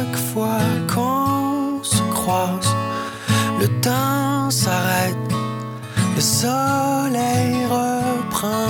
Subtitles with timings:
[0.00, 2.74] chaque fois qu'on se croise,
[3.60, 5.16] le temps s'arrête,
[6.16, 8.69] le soleil reprend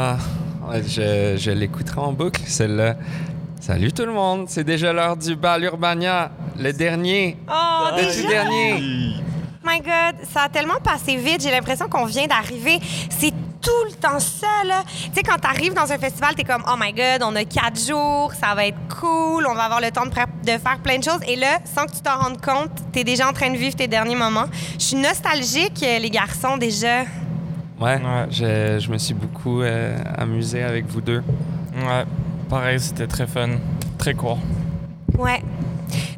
[0.00, 0.16] Ah,
[0.86, 2.94] je, je l'écouterai en boucle, celle-là.
[3.60, 7.36] Salut tout le monde, c'est déjà l'heure du bal Urbania, le dernier.
[7.50, 8.28] Oh, le déjà?
[8.28, 8.74] dernier.
[9.64, 11.42] My God, ça a tellement passé vite.
[11.42, 12.78] J'ai l'impression qu'on vient d'arriver.
[13.10, 14.84] C'est tout le temps ça, là.
[14.86, 17.84] Tu sais, quand t'arrives dans un festival, t'es comme, oh my God, on a quatre
[17.84, 21.04] jours, ça va être cool, on va avoir le temps de, de faire plein de
[21.04, 21.20] choses.
[21.26, 23.88] Et là, sans que tu t'en rendes compte, t'es déjà en train de vivre tes
[23.88, 24.46] derniers moments.
[24.78, 27.02] Je suis nostalgique, les garçons, déjà.
[27.80, 27.98] Ouais,
[28.30, 31.22] Je, je me suis beaucoup euh, amusé avec vous deux.
[31.76, 32.04] Ouais,
[32.48, 33.50] pareil, c'était très fun,
[33.98, 34.38] très court.
[35.16, 35.42] Ouais.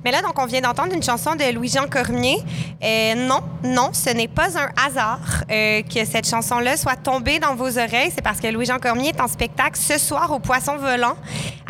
[0.05, 2.38] Mais là, donc, on vient d'entendre une chanson de Louis-Jean Cormier.
[2.82, 7.55] Euh, non, non, ce n'est pas un hasard euh, que cette chanson-là soit tombée dans
[7.55, 8.11] vos oreilles.
[8.14, 11.17] C'est parce que Louis-Jean Cormier est en spectacle ce soir au Poisson Volant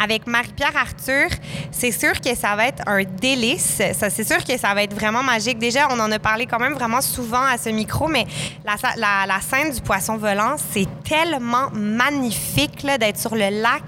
[0.03, 1.29] avec Marie-Pierre Arthur.
[1.73, 3.83] C'est sûr que ça va être un délice.
[3.99, 5.59] Ça, c'est sûr que ça va être vraiment magique.
[5.59, 8.27] Déjà, on en a parlé quand même vraiment souvent à ce micro, mais
[8.65, 13.83] la, la- scène du Poisson Volant, c'est tellement magnifique d'être sur le lac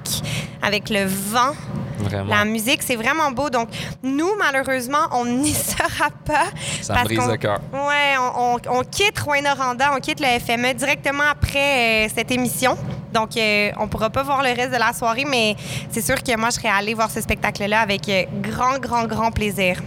[0.63, 1.53] avec le vent.
[1.99, 2.35] Vraiment.
[2.35, 3.51] La musique, c'est vraiment beau.
[3.51, 3.69] Donc,
[4.03, 6.45] nous, malheureusement, on n'y sera pas.
[6.81, 7.61] Ça me brise le cœur.
[7.73, 12.77] Ouais, on, on- on quitte Rouen-Noranda, on quitte le FME directement après euh, cette émission.
[13.13, 15.55] Donc, euh, on pourra pas voir le reste de la soirée, mais
[15.91, 19.31] c'est sûr que moi, je serais allée voir ce spectacle-là avec euh, grand, grand, grand
[19.31, 19.81] plaisir.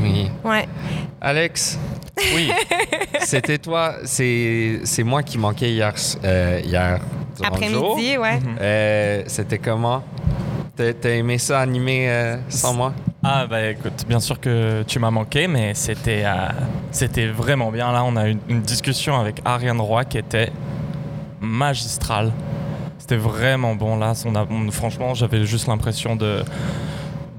[0.00, 0.30] Oui.
[0.44, 0.66] Ouais.
[1.20, 1.78] Alex,
[2.34, 2.50] Oui,
[3.20, 5.94] c'était toi, c'est c'est moi qui manquais hier,
[6.24, 7.00] euh, hier.
[7.44, 8.38] Après-midi, ouais.
[8.60, 10.02] Euh, c'était comment?
[10.76, 12.92] T'as aimé ça animer euh, sans moi?
[13.22, 16.48] ah bah écoute, bien sûr que tu m'as manqué, mais c'était euh,
[16.90, 17.90] c'était vraiment bien.
[17.92, 20.50] Là, on a eu une, une discussion avec Ariane Roy qui était
[21.40, 22.32] magistrale.
[22.98, 23.96] C'était vraiment bon.
[23.96, 26.42] Là, on a- on- franchement, j'avais juste l'impression de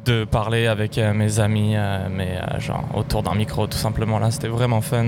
[0.07, 4.19] de parler avec euh, mes amis, euh, mais euh, genre autour d'un micro, tout simplement.
[4.19, 5.07] Là, c'était vraiment fun.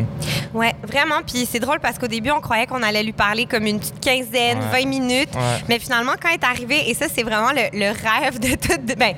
[0.54, 1.22] Ouais, vraiment.
[1.26, 4.00] Puis c'est drôle parce qu'au début, on croyait qu'on allait lui parler comme une petite
[4.00, 4.84] quinzaine, Ouais.
[4.84, 5.34] 20 minutes.
[5.36, 5.64] Ouais.
[5.70, 8.78] Mais finalement, quand elle est arrivée, et ça, c'est vraiment le, le rêve de tout.
[8.86, 9.14] de- ben,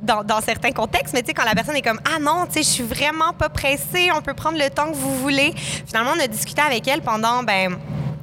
[0.00, 2.54] dans, dans certains contextes, mais tu sais, quand la personne est comme Ah non, tu
[2.54, 5.52] sais, je suis vraiment pas pressée, on peut prendre le temps que vous voulez.
[5.86, 7.76] Finalement, on a discuté avec elle pendant, ben,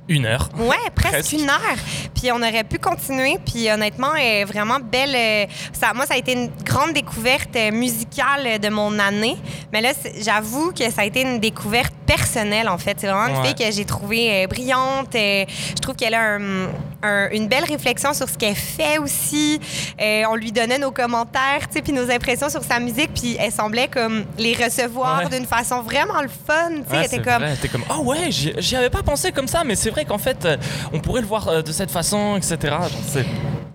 [0.08, 0.50] Une heure.
[0.58, 1.32] Ouais, presque, Presque.
[1.34, 1.78] une heure.
[2.14, 3.38] Puis on aurait pu continuer.
[3.44, 5.16] Puis honnêtement, est vraiment belle.
[5.16, 9.36] euh, Ça, moi, ça a été une grande découverte euh, musicale de mon année.
[9.74, 12.98] Mais là, j'avoue que ça a été une découverte personnelle, en fait.
[13.00, 13.48] C'est vraiment une Ouais.
[13.56, 15.16] fille que j'ai trouvée euh, brillante.
[15.16, 16.68] euh, je trouve qu'elle a un-
[17.02, 19.60] un- une belle réflexion sur ce qu'elle fait aussi.
[20.00, 23.10] Euh, on lui donnait nos commentaires, tu sais, puis nos impressions sur sa musique.
[23.16, 25.30] Puis elle semblait comme les recevoir Ouais.
[25.36, 26.70] d'une façon vraiment le fun.
[26.70, 27.42] Tu sais, Ouais, elle était comme...
[27.44, 30.44] vrai, comme oh ouais j'y j'y avais pas pensé comme ça mais c'est qu'en fait
[30.44, 30.58] euh,
[30.92, 32.76] on pourrait le voir euh, de cette façon etc
[33.08, 33.26] c'est-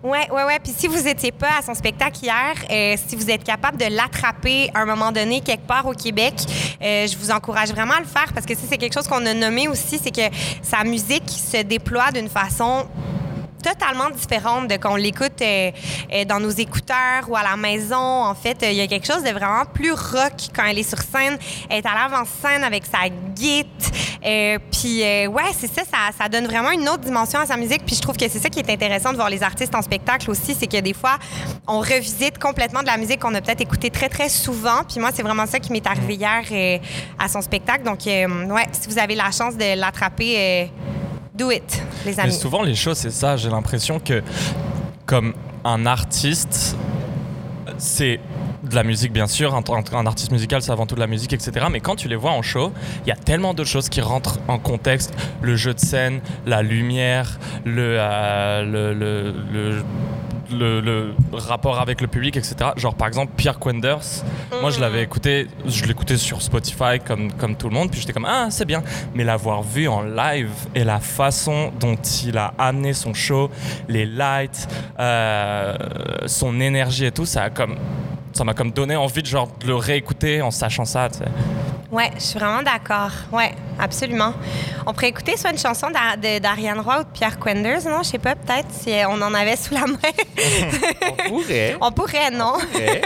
[0.03, 0.57] Ouais, ouais, ouais.
[0.63, 3.85] Puis si vous étiez pas à son spectacle hier, euh, si vous êtes capable de
[3.85, 6.33] l'attraper à un moment donné quelque part au Québec,
[6.81, 9.33] je vous encourage vraiment à le faire parce que ça, c'est quelque chose qu'on a
[9.35, 12.87] nommé aussi, c'est que sa musique se déploie d'une façon
[13.61, 15.71] totalement différente de quand on l'écoute euh,
[16.13, 17.95] euh, dans nos écouteurs ou à la maison.
[17.95, 20.89] En fait, euh, il y a quelque chose de vraiment plus rock quand elle est
[20.89, 21.37] sur scène.
[21.69, 23.67] Elle est à l'avant-scène avec sa guite.
[24.71, 27.83] Puis, ouais, c'est ça, ça, ça donne vraiment une autre dimension à sa musique.
[27.85, 30.29] Puis, je trouve que c'est ça qui est intéressant de voir les artistes en spectacle
[30.29, 31.17] aussi, c'est que des fois,
[31.67, 34.83] on revisite complètement de la musique qu'on a peut-être écouté très, très souvent.
[34.87, 36.77] Puis, moi, c'est vraiment ça qui m'est arrivé hier euh,
[37.17, 37.83] à son spectacle.
[37.83, 40.69] Donc, ouais, si vous avez la chance de l'attraper,
[41.35, 42.33] do it, les Mais amis.
[42.33, 43.37] souvent, les choses, c'est ça.
[43.37, 44.21] J'ai l'impression que,
[45.05, 45.33] comme
[45.63, 46.75] un artiste,
[47.77, 48.19] c'est
[48.63, 49.55] de la musique, bien sûr.
[49.55, 51.65] Un, un- un artiste musical, c'est avant tout de la musique, etc.
[51.71, 52.71] Mais quand tu les vois en show,
[53.05, 55.13] il y a tellement d'autres choses qui rentrent en contexte.
[55.41, 59.83] Le jeu de scène, la lumière, le, euh, le, le, le-
[60.51, 62.55] le- le rapport avec le public, etc.
[62.77, 64.23] Genre, par exemple, Pierre Quenders,
[64.61, 68.13] moi, je l'avais écouté, je l'écoutais sur Spotify comme, comme tout le monde, puis j'étais
[68.13, 68.83] comme, ah, c'est bien.
[69.15, 71.95] Mais l'avoir vu en live et la façon dont
[72.25, 73.49] il a amené son show,
[73.87, 74.67] les lights,
[74.99, 75.75] euh,
[76.27, 77.75] son énergie et tout, ça a comme.
[78.33, 81.09] Ça m'a comme donné envie de genre de le réécouter en sachant ça.
[81.91, 83.11] Ouais, je suis vraiment d'accord.
[83.33, 84.33] Ouais, absolument.
[84.85, 85.87] On pourrait écouter soit une chanson
[86.41, 88.03] d'Ariane Roy ou de Pierre Quenders, non?
[88.03, 89.97] Je sais pas, peut-être si euh, on en avait sous la main.
[91.25, 91.77] On pourrait.
[91.81, 92.53] on pourrait, non?
[92.71, 93.01] pourrait.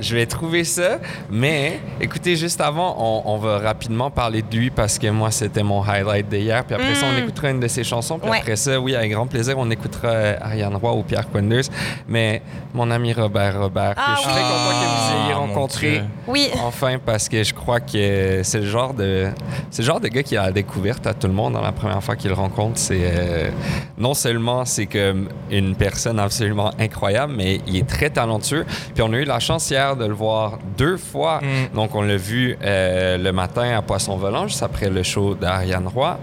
[0.00, 0.98] Je vais trouver ça.
[1.30, 5.62] Mais écoutez, juste avant, on, on va rapidement parler de lui parce que moi, c'était
[5.62, 6.64] mon highlight d'hier.
[6.64, 7.22] Puis après ça, on Mm.
[7.22, 8.18] écoutera une de ses chansons.
[8.18, 8.38] Puis Ouais.
[8.38, 11.64] après ça, oui, avec grand plaisir, on écoutera euh, Ariane Roy ou Pierre Quenders.
[12.08, 12.42] Mais
[12.74, 14.46] mon ami Robert Robert, que Ah je suis très oui.
[14.48, 16.02] content que vous ayez Ah, rencontré.
[16.26, 16.50] Oui.
[16.64, 19.28] Enfin, parce que je crois que c'est le genre de
[19.70, 21.72] c'est le genre de gars qui a la découverte à tout le monde dans la
[21.72, 22.78] première fois qu'il le rencontre.
[22.78, 23.50] C'est euh,
[23.98, 28.64] non seulement c'est comme une personne absolument incroyable, mais il est très talentueux.
[28.94, 31.40] Puis on a eu la chance hier de le voir deux fois.
[31.40, 31.74] Mm.
[31.74, 35.86] Donc on l'a vu euh, le matin à Poisson Volant, juste après le show d'Ariane
[35.86, 36.18] Roy.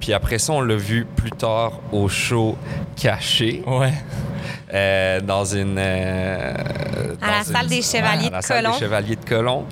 [0.00, 2.56] Puis après ça, on l'a vu plus tard au show
[2.96, 3.92] caché Ouais.
[4.72, 5.76] Euh, dans une.
[5.78, 6.54] euh,
[7.20, 8.78] À la salle des Chevaliers à la de salle des Colomb.
[8.78, 9.64] Chevaliers de Colomb.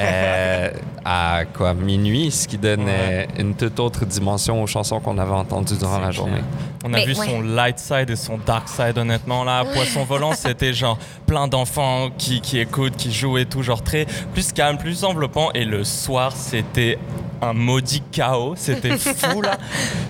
[0.00, 0.70] euh,
[1.04, 1.74] à quoi?
[1.74, 3.28] Minuit, ce qui donne Ouais.
[3.38, 6.42] une toute autre dimension aux chansons qu'on avait entendues durant la journée.
[6.84, 7.26] On a Mais vu ouais.
[7.26, 9.44] son light side et son dark side, honnêtement.
[9.44, 13.82] Là, Poisson Volant, c'était genre plein d'enfants qui, qui écoutent, qui jouent et tout, genre
[13.82, 15.50] très plus calme, plus enveloppant.
[15.52, 16.98] Et le soir, c'était
[17.40, 18.54] un maudit chaos.
[18.56, 19.58] C'était fou, là.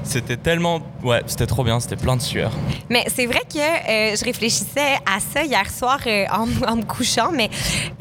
[0.02, 0.80] C'était tellement.
[1.02, 2.52] Ouais, c'était trop bien, c'était plein de sueur.
[2.88, 6.82] Mais c'est vrai que euh, je réfléchissais à ça hier soir euh, en, en me
[6.82, 7.50] couchant, mais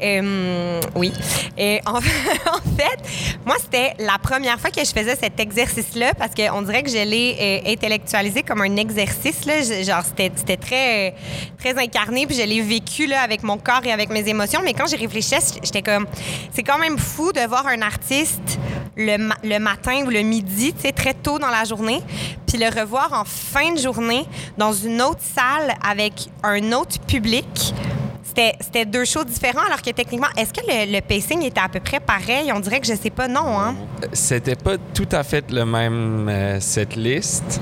[0.02, 1.12] euh, oui.
[1.58, 6.32] Et en, en fait, moi, c'était la première fois que je faisais cet exercice-là parce
[6.34, 9.44] qu'on dirait que je l'ai intellectualisé comme un exercice.
[9.44, 9.62] Là.
[9.82, 11.14] Genre, c'était très,
[11.58, 14.60] très incarné, puis je l'ai vécu là, avec mon corps et avec mes émotions.
[14.64, 16.06] Mais quand j'y réfléchissais, j'étais comme,
[16.52, 18.58] c'est quand même fou de voir un artiste
[18.96, 22.00] le, le matin ou le midi, très tôt dans la journée,
[22.46, 24.26] puis le revoir en fin de journée
[24.58, 27.74] dans une autre salle avec un autre public.
[28.34, 32.00] C'était deux shows différents, alors que techniquement, est-ce que le, pacing était à peu près
[32.00, 32.50] pareil?
[32.54, 33.74] On dirait que je sais pas, non, hein?
[34.12, 37.60] C'était pas tout à fait le même euh, cette liste.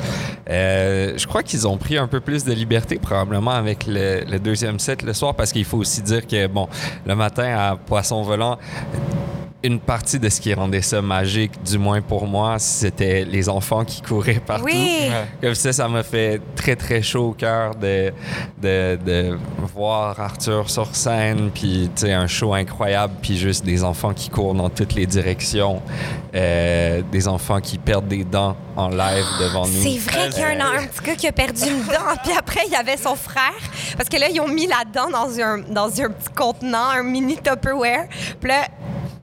[0.48, 4.38] Euh, je crois qu'ils ont pris un peu plus de liberté probablement avec le, le
[4.38, 6.68] deuxième set le soir parce qu'il faut aussi dire que bon
[7.06, 8.58] le matin à Poisson Volant
[9.62, 13.84] une partie de ce qui rendait ça magique, du moins pour moi, c'était les enfants
[13.84, 14.64] qui couraient partout.
[14.64, 15.10] Oui!
[15.42, 18.12] Comme ça, ça m'a fait très, très chaud au cœur de,
[18.60, 19.38] de, de
[19.74, 24.30] voir Arthur sur scène, puis tu sais, un show incroyable, puis juste des enfants qui
[24.30, 25.82] courent dans toutes les directions,
[26.34, 29.82] euh, des enfants qui perdent des dents en live devant nous.
[29.82, 32.32] C'est vrai qu'il y a un, un petit gars qui a perdu une dent, puis
[32.38, 33.52] après, il y avait son frère.
[33.96, 37.02] Parce que là, ils ont mis la dent dans un, dans un petit contenant, un
[37.02, 38.06] mini Tupperware.
[38.40, 38.68] Puis là,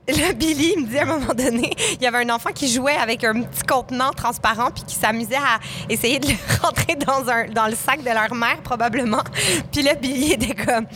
[0.28, 2.68] le Billy il me dit à un moment donné, il y avait un enfant qui
[2.72, 7.28] jouait avec un petit contenant transparent puis qui s'amusait à essayer de le rentrer dans,
[7.30, 9.22] un, dans le sac de leur mère, probablement.
[9.72, 10.86] Puis là, Billy était comme,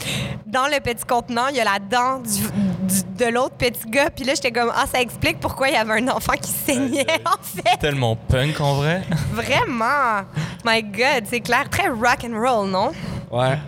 [0.47, 2.41] dans le petit contenant, il y a la dent du-
[2.87, 4.11] du- de l'autre petit gars.
[4.11, 7.07] Puis là, j'étais comme, ah, ça explique pourquoi il y avait un enfant qui saignait,
[7.25, 7.77] en fait.
[7.79, 9.03] Tellement punk en vrai.
[9.33, 10.23] Vraiment!
[10.65, 11.69] My God, c'est clair.
[11.71, 12.93] Très rock and roll, non?
[13.31, 13.59] Ouais.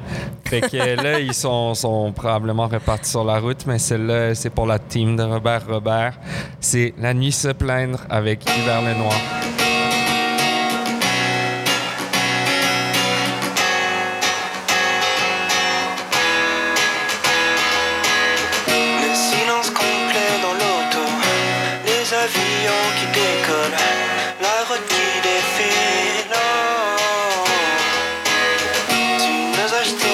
[0.44, 4.66] Fait que là, ils sont, sont probablement repartis sur la route, mais celle-là, c'est pour
[4.66, 6.14] la team de Robert Robert.
[6.60, 9.18] C'est La nuit se plaindre avec Hubert Lenoir.
[24.88, 26.34] Qui défile.
[26.34, 27.44] Oh.
[29.20, 30.13] Tu nous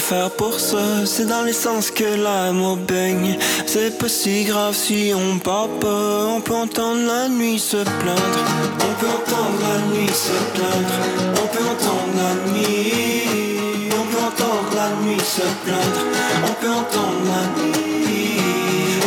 [0.00, 1.04] faire pour ça.
[1.04, 3.36] C'est dans l'essence que l'amour baigne.
[3.66, 6.26] C'est pas si grave si on parle pas.
[6.36, 8.40] On peut entendre la nuit se plaindre.
[8.88, 10.96] On peut entendre la nuit se plaindre.
[11.42, 13.90] On peut entendre la nuit.
[14.00, 16.02] On peut entendre la nuit se plaindre.
[16.48, 18.40] On peut entendre la nuit.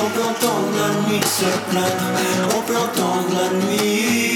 [0.04, 2.08] On peut entendre la nuit se plaindre.
[2.56, 4.33] On peut entendre la nuit.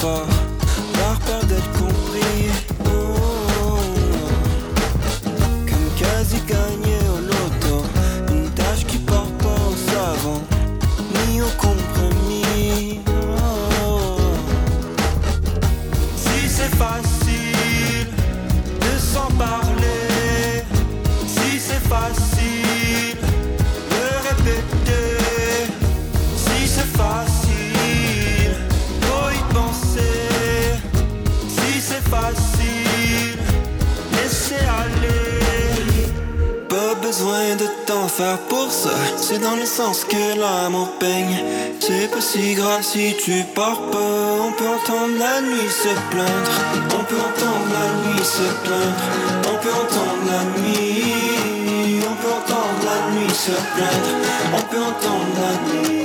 [0.00, 0.37] For.
[38.48, 38.90] pour ça.
[39.16, 41.38] C'est dans le sens que l'amour peigne.
[41.80, 43.98] C'est pas si grave si tu pars pas.
[44.46, 46.52] On peut entendre la nuit se plaindre.
[46.98, 49.02] On peut entendre la nuit se plaindre.
[49.50, 52.00] On peut entendre la nuit.
[52.10, 54.10] On peut entendre la nuit se plaindre.
[54.56, 55.97] On peut entendre la nuit.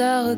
[0.00, 0.34] Ça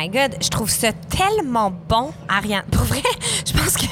[0.00, 2.64] my God, je trouve ça tellement bon, Ariane.
[2.70, 3.02] Pour vrai,
[3.46, 3.86] je pense que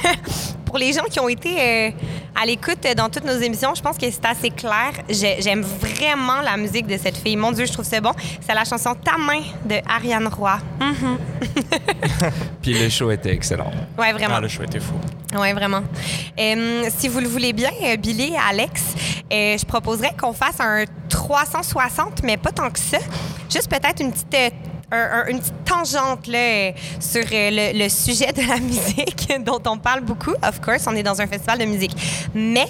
[0.65, 1.91] pour les gens qui ont été euh,
[2.39, 4.91] à l'écoute dans toutes nos émissions, je pense que c'est assez clair.
[5.09, 7.35] J'ai- J'aime vraiment la musique de cette fille.
[7.35, 8.11] Mon Dieu, je trouve ça bon.
[8.45, 10.57] C'est la chanson Ta main de Ariane Roy.
[10.81, 11.17] Hum,
[12.61, 13.71] Puis le show était excellent.
[13.97, 14.35] Ouais, vraiment.
[14.37, 14.93] Ah, le show était fou.
[15.37, 15.81] Oui, vraiment.
[16.39, 18.81] Euh, si vous le voulez bien, euh, Billy et Alex,
[19.31, 22.97] euh, je proposerais qu'on fasse un 360, mais pas tant que ça.
[23.49, 24.49] Juste peut-être une petite, euh,
[24.91, 29.77] un- un- une petite tangente là, sur euh, le, sujet de la musique dont on
[29.77, 30.33] parle beaucoup.
[30.43, 31.95] Of course, on est dans un festival de musique.
[32.33, 32.67] Mais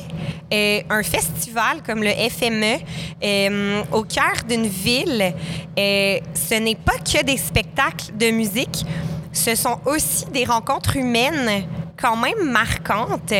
[0.54, 2.78] euh, un festival comme le FME,
[3.24, 5.34] euh, au cœur d'une ville,
[5.78, 8.86] ce n'est pas que des spectacles de musique
[9.32, 11.64] ce sont aussi des rencontres humaines
[12.00, 13.34] quand même marquantes.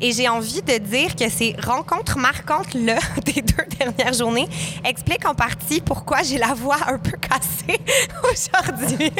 [0.00, 4.48] Et j'ai envie de dire que ces rencontres marquantes-là des deux dernières journées
[4.84, 7.80] expliquent en partie pourquoi j'ai la voix un peu cassée
[8.32, 9.12] aujourd'hui.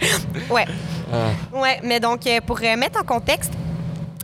[0.50, 0.66] ouais.
[1.12, 1.56] Ah.
[1.56, 3.52] Ouais, mais donc, euh, pour euh, mettre en contexte,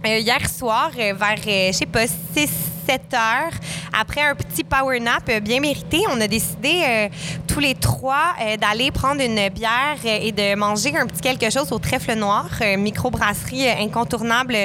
[0.06, 2.50] euh, hier soir, vers, je sais pas, 6,
[2.86, 3.52] 7 heures,
[3.98, 7.08] après un petit power nap euh, bien mérité, on a décidé euh,
[7.46, 11.70] tous les trois euh, d'aller prendre une bière et de manger un petit quelque chose
[11.72, 12.46] au trèfle noir,
[12.78, 14.56] microbrasserie euh, incontournable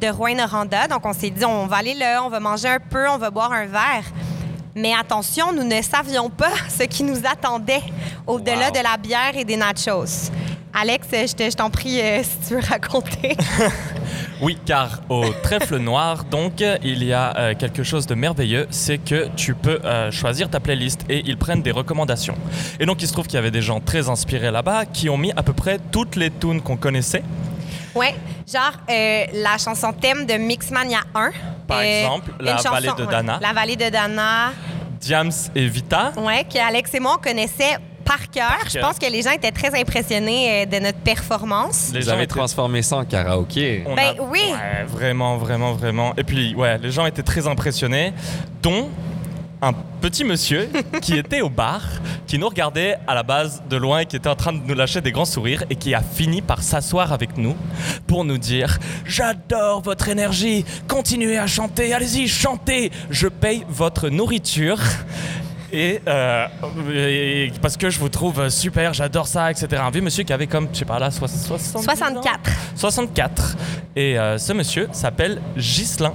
[0.00, 0.88] de Rouen-Noranda.
[0.88, 3.30] Donc, on s'est dit, on va aller là, on va manger un peu, on va
[3.30, 4.04] boire un verre.
[4.74, 7.82] Mais attention, nous ne savions pas ce qui nous attendait
[8.26, 8.72] au-delà Wow.
[8.72, 10.30] de la bière et des nachos.
[10.78, 13.36] Alex, je te- je t'en prie euh, si tu veux raconter.
[14.42, 18.98] Oui, car au trèfle noir, donc, il y a euh, quelque chose de merveilleux, c'est
[18.98, 22.34] que tu peux euh, choisir ta playlist et ils prennent des recommandations.
[22.78, 25.16] Et donc, il se trouve qu'il y avait des gens très inspirés là-bas qui ont
[25.16, 27.22] mis à peu près toutes les tunes qu'on connaissait.
[27.94, 28.14] Ouais,
[28.46, 31.30] genre euh, la chanson thème de Mixmania 1.
[31.66, 33.38] Par exemple, La Vallée de ouais, Dana.
[33.40, 34.52] La vallée de Dana.
[35.00, 36.12] Diams et Vita.
[36.18, 38.56] Ouais, que Alex et moi on connaissait par cœur.
[38.72, 41.90] Je pense que les gens étaient très impressionnés euh, de notre performance.
[41.92, 43.82] Les Vous gens avez étaient- transformé ça en karaoké.
[43.86, 44.40] On Ben a- oui.
[44.52, 46.14] Ouais, vraiment, vraiment, vraiment.
[46.16, 48.12] Et puis, ouais, les gens étaient très impressionnés,
[48.62, 48.88] dont
[49.62, 50.68] un petit monsieur
[51.02, 51.80] qui était au bar,
[52.26, 54.74] qui nous regardait à la base de loin et qui était en train de nous
[54.74, 57.56] lâcher des grands sourires et qui a fini par s'asseoir avec nous
[58.06, 64.78] pour nous dire J'adore votre énergie, continuez à chanter, allez-y, chantez, je paye votre nourriture.
[65.78, 66.46] Et, euh,
[66.90, 69.68] et parce que je vous trouve super, j'adore ça, etc.
[69.84, 72.50] Un vieux monsieur qui avait comme, je sais pas là, soix- 70 ans 64.
[72.74, 73.56] 64.
[73.94, 76.14] Et euh, ce monsieur s'appelle Ghislain.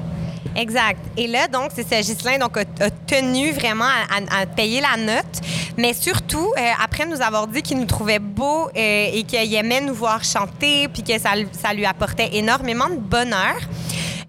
[0.56, 1.00] Exact.
[1.16, 4.82] Et là, donc, c'est ça, Ghislain donc, a, a tenu vraiment à, à- à payer
[4.82, 5.42] la note.
[5.78, 9.82] Mais surtout, euh, après nous avoir dit qu'il nous trouvait beaux euh, et qu'il aimait
[9.82, 13.56] nous voir chanter, puis que ça, ça lui apportait énormément de bonheur,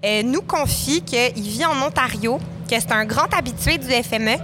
[0.05, 2.38] euh, nous confie qu'il vit en Ontario,
[2.76, 4.37] que c'est un grand habitué du FME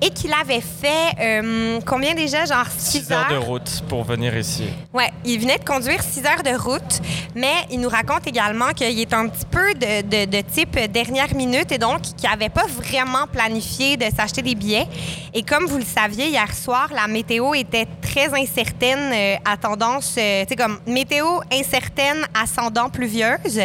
[0.00, 2.44] et qu'il avait fait euh, combien déjà?
[2.44, 4.64] Genre 6 6 heures de route pour venir ici.
[4.92, 7.00] Ouais, il venait de conduire 6 heures de route,
[7.34, 11.34] mais il nous raconte également qu'il est un petit peu de, de- de type dernière
[11.34, 14.86] minute et donc qu'il n'avait pas vraiment planifié de s'acheter des billets.
[15.34, 20.14] Et comme vous le saviez, hier soir, la météo était très incertaine euh, à tendance,
[20.18, 23.58] euh, tu sais, comme météo incertaine, ascendant pluvieuse.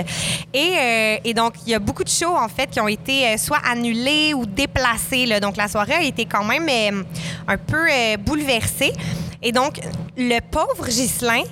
[0.53, 3.37] Et, euh, et donc, il y a beaucoup de shows, en fait, qui ont été
[3.37, 5.25] soit annulés ou déplacés.
[5.25, 5.39] là.
[5.39, 7.03] Donc, la soirée a été quand même euh,
[7.47, 8.93] un peu euh, bouleversée.
[9.41, 9.79] Et donc,
[10.17, 11.43] le pauvre Ghislain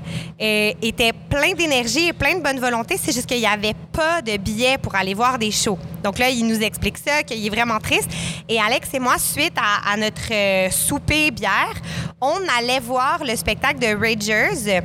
[0.41, 2.98] euh, était plein d'énergie et plein de bonne volonté.
[3.02, 5.78] C'est juste qu'il n'y avait pas de billets pour aller voir des shows.
[6.04, 8.10] Donc là, il nous explique ça, qu'il est vraiment triste.
[8.50, 11.76] Et Alex et moi, suite à, notre souper bière,
[12.20, 14.82] on allait voir le spectacle de Ragers,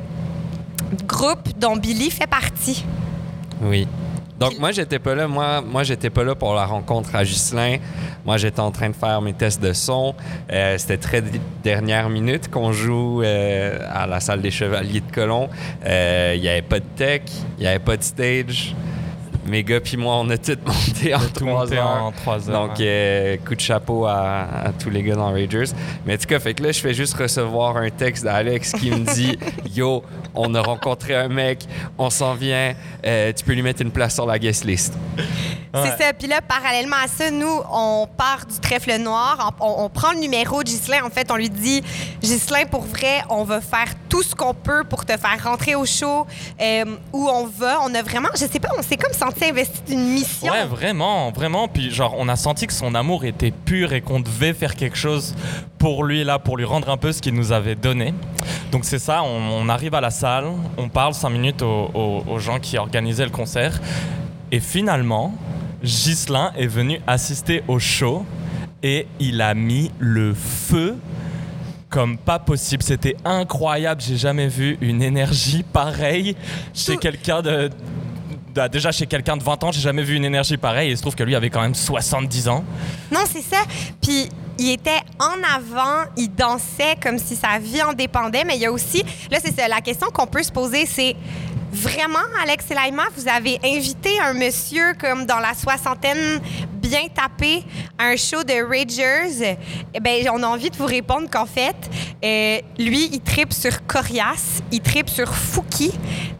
[1.07, 2.85] groupe dont Billy fait partie.
[3.61, 3.87] Oui.
[4.41, 7.77] Donc moi j'étais pas là, moi moi j'étais pas là pour la rencontre à Ghislain.
[8.25, 10.15] Moi j'étais en train de faire mes tests de son.
[10.51, 11.23] Euh, C'était très
[11.63, 15.47] dernière minute qu'on joue euh, à la salle des Chevaliers de Colomb.
[15.85, 17.21] Euh, Il y avait pas de tech,
[17.59, 18.73] il y avait pas de stage.
[19.45, 22.03] Mes gars puis moi on a tout monté en Tout trois monté heures.
[22.03, 22.67] en trois heures.
[22.67, 25.71] Donc, euh, coup de chapeau à, à tous les gars dans Ragers.
[26.05, 28.91] Mais en tout cas, fait que là, je fais juste recevoir un texte d'Alex qui
[28.91, 29.37] me dit
[29.75, 30.03] Yo,
[30.35, 31.65] on a rencontré un mec,
[31.97, 32.73] on s'en vient,
[33.05, 34.93] euh, tu peux lui mettre une place sur la guest list.
[35.17, 35.23] Ouais.
[35.97, 36.13] C'est ça.
[36.13, 39.53] Puis là, parallèlement à ça, nous, on part du trèfle noir.
[39.61, 40.99] On, on prend le numéro de Ghislain.
[41.05, 41.81] En fait, on lui dit
[42.21, 45.85] Ghislain, pour vrai, on va faire tout ce qu'on peut pour te faire rentrer au
[45.85, 46.27] show
[46.61, 47.79] euh, où on va.
[47.85, 50.51] On a vraiment, je sais pas, on s'est comme senti investi d'une mission.
[50.51, 51.69] Ouais, vraiment, vraiment.
[51.69, 54.97] Puis genre, on a senti que son amour était pur et qu'on devait faire quelque
[54.97, 55.33] chose
[55.79, 58.13] pour lui là, pour lui rendre un peu ce qu'il nous avait donné.
[58.73, 59.23] Donc c'est ça.
[59.23, 60.45] On, arrive à la salle,
[60.77, 63.79] on parle cinq minutes aux, aux- aux gens qui organisaient le concert,
[64.51, 65.33] et finalement,
[65.81, 68.25] Ghislain est venu assister au show
[68.83, 70.97] et il a mis le feu
[71.91, 72.81] comme pas possible.
[72.81, 74.01] C'était incroyable.
[74.01, 76.35] J'ai jamais vu une énergie pareille
[76.73, 77.69] chez quelqu'un de.
[78.55, 80.89] de- Déjà chez quelqu'un de 20 ans, j'ai jamais vu une énergie pareille.
[80.89, 82.63] Et il se trouve que lui avait quand même 70 ans.
[83.11, 83.61] Non, c'est ça.
[84.01, 84.27] Puis
[84.57, 88.65] il était en avant, il dansait comme si sa vie en dépendait, mais il y
[88.65, 91.15] a aussi, là c'est ça, la question qu'on peut se poser, c'est
[91.71, 96.41] vraiment, Alex et Laïma, vous avez invité un monsieur comme dans la soixantaine,
[96.73, 97.63] bien tapé,
[97.97, 99.57] à un show de Ragers.
[99.93, 101.75] Eh ben, on a envie de vous répondre qu'en fait,
[102.23, 105.91] euh, lui, il tripe sur Corias, il tripe sur Fouki,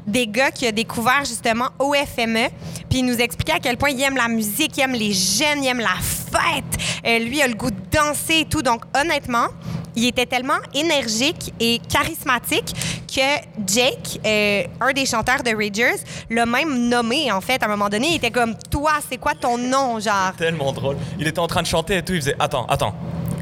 [0.06, 2.50] des gars qu'il a découvert justement au FME.
[2.90, 5.64] Puis il nous expliquait à quel point il aime la musique, il aime les jeunes,
[5.64, 6.82] il aime la fête.
[7.06, 8.62] Euh, lui il a le goût de danser et tout.
[8.62, 9.48] Donc honnêtement,
[9.96, 12.74] il était tellement énergique et charismatique
[13.08, 13.22] que
[13.68, 17.62] Jake, euh, un des chanteurs de Ragers, l'a même nommé en fait.
[17.62, 20.34] À un moment donné, il était comme toi, c'est quoi ton nom, genre.
[20.38, 20.98] Tellement drôle.
[21.20, 22.14] Il était en train de chanter et tout.
[22.14, 22.96] Il faisait Attends, attends.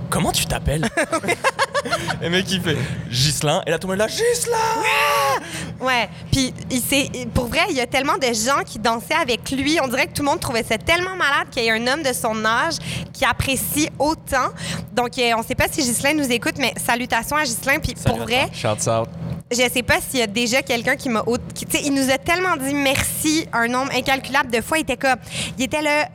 [0.09, 0.87] Comment tu t'appelles
[2.21, 2.77] Et le mec, il fait
[3.09, 3.61] Ghislain.
[3.65, 4.57] Et là, tout le monde est là Ghislain
[5.79, 6.09] Ouais.
[6.31, 9.79] Puis il s'est- pour vrai, il y a tellement de gens qui dansaient avec lui.
[9.81, 12.03] On dirait que tout le monde trouvait ça tellement malade qu'il y ait un homme
[12.03, 12.75] de son âge
[13.13, 14.49] qui apprécie autant.
[14.93, 17.79] Donc euh, on sait pas si Ghislain nous écoute, mais salutations à Ghislain.
[17.79, 19.07] Puis pour vrai, Shouts out.
[19.51, 21.23] je sais pas s'il y a déjà quelqu'un qui m'a.
[21.53, 24.79] qui- Tu sais, il nous a tellement dit merci un nombre incalculable de fois.
[24.79, 25.17] Il était comme.
[25.57, 26.09] Il était là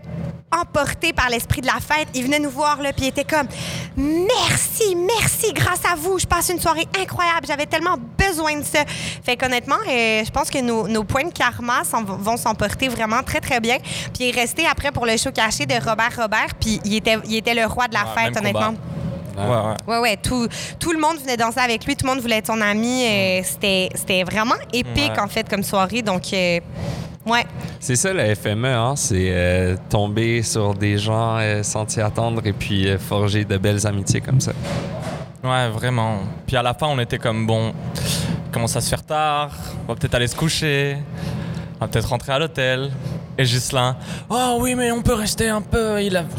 [0.60, 2.08] emporté par l'esprit de la fête.
[2.14, 3.46] Il venait nous voir, là, puis il était comme
[3.96, 7.46] Merci, merci, grâce à vous, je passe une soirée incroyable.
[7.46, 8.80] J'avais tellement besoin de ça.
[9.24, 13.22] Fait qu'honnêtement, euh, je pense que nos, nos points de karma s'en- vont s'emporter vraiment
[13.22, 13.78] très, très bien.
[13.78, 17.18] Puis il est resté après pour le show caché de Robert Robert, puis il était,
[17.26, 18.66] il était le roi de la Ouais, fête, même combat.
[18.68, 18.84] honnêtement.
[19.36, 19.94] Ouais, ouais.
[19.94, 20.46] Ouais, ouais, tout,
[20.78, 23.04] tout le monde venait danser avec lui, tout le monde voulait être son ami.
[23.04, 25.20] euh, c'était, c'était vraiment épique, Ouais.
[25.20, 26.02] en fait, comme soirée.
[26.02, 26.60] Donc, euh,
[27.26, 27.46] ouais.
[27.80, 28.94] C'est ça le FME, hein?
[28.96, 33.56] c'est euh, tomber sur des gens euh, sans t'y attendre et puis euh, forger de
[33.56, 34.52] belles amitiés comme ça.
[35.42, 36.20] Ouais, vraiment.
[36.46, 37.72] Puis à la fin, on était comme bon,
[38.46, 39.50] il commence à se faire tard,
[39.84, 40.96] on va peut-être aller se coucher,
[41.76, 42.90] on va peut-être rentrer à l'hôtel.
[43.36, 43.96] Et Ghislain,
[44.30, 46.24] oh oui, mais on peut rester un peu, il a.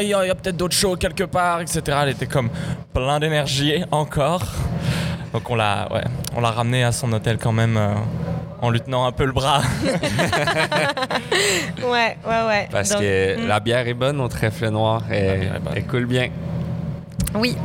[0.00, 1.80] Il y a, il y a peut-être d'autres shows quelque part, etc.
[2.02, 2.50] Elle était comme
[2.92, 4.42] plein d'énergie encore.
[5.32, 6.04] Donc on l'a ouais,
[6.34, 7.94] on l'a ramené à son hôtel quand même euh,
[8.62, 9.62] en lui tenant un peu le bras.
[11.82, 12.68] Ouais, ouais, ouais.
[12.70, 16.28] Parce Donc, que mm, la bière est bonne au trèfle noir, elle coule bien.
[17.34, 17.56] Oui.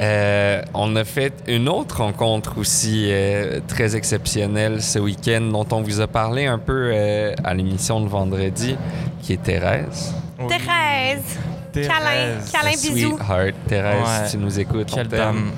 [0.00, 5.80] Euh, on a fait une autre rencontre aussi euh, très exceptionnelle ce week-end dont on
[5.82, 8.76] vous a parlé un peu euh, à l'émission de vendredi,
[9.22, 10.14] qui est Thérèse.
[10.48, 11.38] Thérèse.
[11.72, 12.50] Câlin, Thérèse.
[12.52, 13.16] câlin, bisous.
[13.16, 14.30] Sweetheart, Thérèse, Ouais.
[14.30, 15.50] tu nous écoutes, Quelle dame.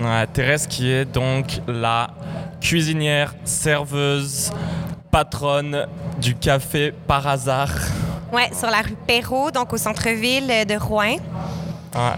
[0.00, 2.10] Ouais, Thérèse qui est donc la
[2.64, 4.50] cuisinière, serveuse,
[5.10, 5.86] patronne
[6.18, 7.70] du café par hasard.
[8.32, 11.16] Ouais, sur la rue Perrault, donc au centre-ville euh, de Rouen.
[11.94, 12.16] Ouais.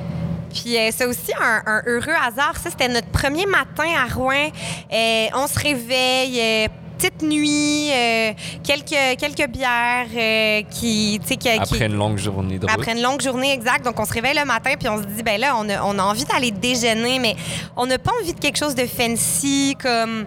[0.54, 2.56] Puis euh, c'est aussi un, un heureux hasard.
[2.56, 4.48] Ça, c'était notre premier matin à Rouen.
[4.92, 6.68] Euh, on se réveille.
[6.98, 8.32] Petite nuit, euh,
[8.64, 12.74] quelques, quelques bières euh, qui, qui, Après une longue journée de route.
[12.74, 13.84] Après une longue journée, exact.
[13.84, 15.98] Donc, on se réveille le matin puis on se dit, ben là, on a, on
[15.98, 17.36] a envie d'aller déjeuner, mais
[17.76, 20.24] on n'a pas envie de quelque chose de fancy comme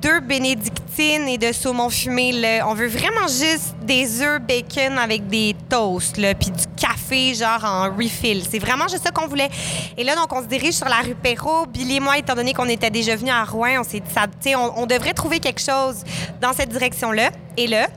[0.00, 2.60] d'œufs bénédictines et de saumon fumé.
[2.66, 7.94] On veut vraiment juste des œufs bacon avec des toasts, puis du café genre en
[7.94, 8.42] refill.
[8.48, 9.50] C'est vraiment juste ça qu'on voulait.
[9.96, 11.66] Et là, donc, on se dirige sur la rue Perrault.
[11.66, 14.78] Billy et moi, étant donné qu'on était déjà venus à Rouen, on s'est dit, on,
[14.78, 16.04] on devrait trouver quelque chose
[16.40, 17.30] dans cette direction-là.
[17.56, 17.88] Et là,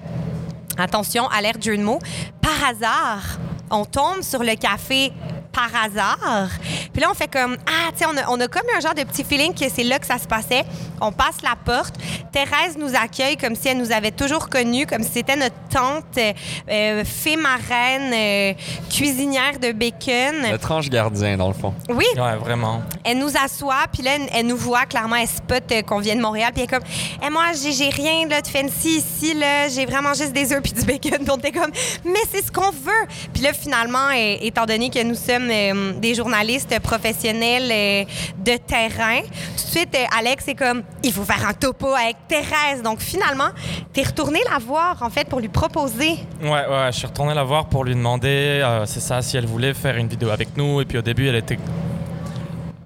[0.77, 1.99] attention, alerte jeu de mots,
[2.41, 5.11] par hasard, on tombe sur le café
[5.53, 6.49] par hasard.
[6.91, 8.93] Puis là, on fait comme, ah, tu sais, on a, on a comme un genre
[8.95, 10.63] de petit feeling que c'est là que ça se passait.
[10.99, 11.95] On passe la porte.
[12.31, 16.03] Thérèse nous accueille comme si elle nous avait toujours connus, comme si c'était notre tante,
[16.17, 16.33] euh,
[16.69, 18.53] euh, fée marraine, euh,
[18.89, 20.51] cuisinière de bacon.
[20.51, 21.73] Le tranche gardien, dans le fond.
[21.89, 22.81] Oui, Ouais, vraiment.
[23.03, 26.15] elle nous assoit, puis là, elle, elle nous voit clairement, elle spot euh, qu'on vient
[26.15, 26.87] de Montréal, puis elle est comme,
[27.25, 30.61] Eh, moi, j'ai j'ai rien là, de fancy ici, là, j'ai vraiment juste des œufs
[30.61, 31.23] puis du bacon.
[31.25, 31.71] Donc, t'es comme,
[32.05, 33.07] mais c'est ce qu'on veut.
[33.33, 38.03] Puis là, finalement, étant donné que nous sommes euh, des journalistes professionnels euh,
[38.37, 42.15] de terrain, tout de suite, euh, Alex est comme, il faut faire un topo avec
[42.27, 42.81] Thérèse.
[42.83, 43.49] Donc, finalement,
[43.91, 46.15] t'es retourné la voir, en fait, pour lui proposer.
[46.41, 49.73] Ouais, ouais, je suis retourné la voir pour lui demander, c'est ça, si elle voulait
[49.73, 50.81] faire une vidéo avec nous.
[50.81, 51.57] Et puis au début, elle était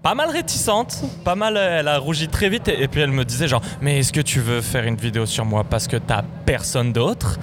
[0.08, 2.70] pas mal réticente, pas mal, euh, elle a rougi très vite.
[2.70, 5.26] Et, et puis elle me disait genre, mais est-ce que tu veux faire une vidéo
[5.26, 7.38] sur moi parce que t'as personne d'autre?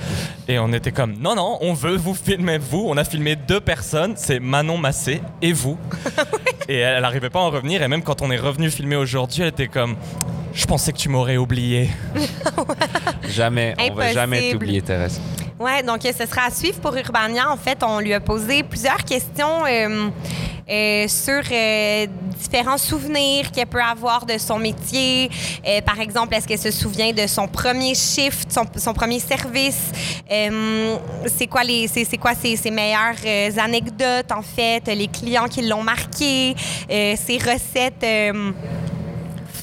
[0.49, 2.87] Et on était comme, non, non, on veut vous filmer vous.
[2.89, 5.77] On a filmé deux personnes, c'est Manon Massé et vous.
[6.71, 7.83] et elle n'arrivait pas à en revenir.
[7.83, 9.97] Et même quand on est revenu filmer aujourd'hui, elle était comme,
[10.55, 11.91] je pensais que tu m'aurais oublié.
[13.29, 13.75] Jamais.
[13.79, 15.21] On va jamais t'oublier, Thérèse.
[15.59, 17.49] Ouais, donc euh, ce sera à suivre pour Urbania.
[17.51, 20.11] En fait, on lui a posé plusieurs questions euh,
[20.69, 21.43] euh, sur
[22.37, 25.31] différents souvenirs qu'elle peut avoir de son métier.
[25.87, 29.93] Par exemple, est-ce qu'elle se souvient de son premier shift, son, premier service?
[30.29, 36.57] C'est quoi les, c'est, quoi ses, meilleures anecdotes en fait, les clients qui l'ont marqué,
[36.89, 38.03] ses recettes.
[38.03, 38.53] euh,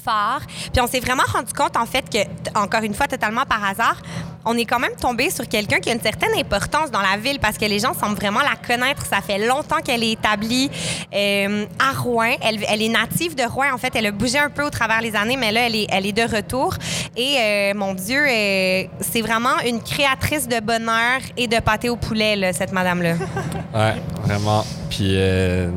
[0.01, 0.41] phare.
[0.71, 2.19] Puis on s'est vraiment rendu compte, en fait, que,
[2.57, 4.01] encore une fois, totalement par hasard,
[4.45, 7.39] on est quand même tombé sur quelqu'un qui a une certaine importance dans la ville
[7.39, 9.05] parce que les gens semblent vraiment la connaître.
[9.05, 10.69] Ça fait longtemps qu'elle est établie
[11.13, 12.35] euh, à Rouen.
[12.41, 13.73] Elle, est native de Rouen.
[13.73, 15.87] En fait, elle a bougé un peu au travers les années, mais là, elle est,
[15.89, 16.75] elle est de retour.
[17.15, 21.95] Et euh, mon Dieu, euh, c'est vraiment une créatrice de bonheur et de pâté au
[21.95, 23.15] poulet, cette madame-là.
[23.73, 24.65] Ouais, vraiment.
[24.89, 25.15] Puis,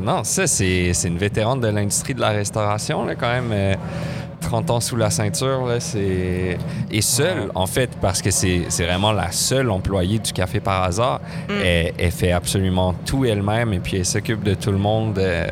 [0.01, 3.77] non, ça, c'est c'est une vétérane de l'industrie de la restauration, là, quand même.
[4.45, 6.57] Euh, 30 ans sous la ceinture, là, c'est...
[6.91, 10.83] Et seule, en fait, parce que c'est c'est vraiment la seule employée du Café par
[10.83, 11.21] hasard.
[11.49, 15.17] Elle, elle fait absolument tout elle-même et puis elle s'occupe de tout le monde.
[15.19, 15.47] euh,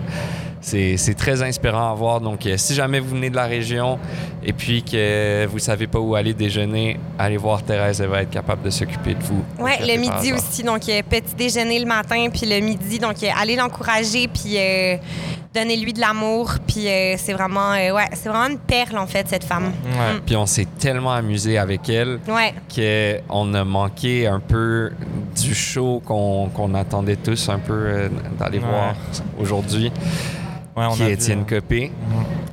[0.64, 2.22] c'est c'est très inspirant à voir.
[2.22, 4.00] Donc, euh, si jamais vous venez de la région
[4.44, 8.30] et puis que vous savez pas où aller déjeuner, allez voir Thérèse, elle va être
[8.32, 9.44] capable de s'occuper de vous.
[9.60, 10.64] Café le midi aussi.
[10.64, 12.98] Donc, euh, petit déjeuner le matin, puis le midi.
[12.98, 14.96] Donc, allez l'encourager, puis euh,
[15.54, 16.54] donnez-lui de l'amour.
[16.68, 19.66] Puis, euh, c'est vraiment, euh, ouais, c'est vraiment une perle, en fait, cette femme.
[19.86, 20.20] Ouais.
[20.26, 22.54] Puis on s'est tellement amusé avec elle Ouais.
[22.74, 24.92] qu'on a manqué un peu
[25.42, 28.66] du show qu'on qu'on attendait tous un peu euh, d'aller Ouais.
[28.66, 28.96] voir
[29.40, 29.92] aujourd'hui,
[30.96, 31.46] qui est Étienne.
[31.46, 31.92] Copé.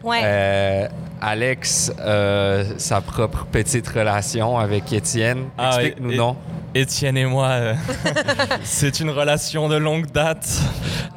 [0.03, 0.21] Ouais.
[0.23, 0.89] Euh,
[1.23, 5.45] Alex, euh, sa propre petite relation avec Étienne.
[5.59, 6.37] Ah, Explique-nous donc.
[6.75, 7.75] Étienne et moi, euh,
[8.63, 10.49] c'est une relation de longue date.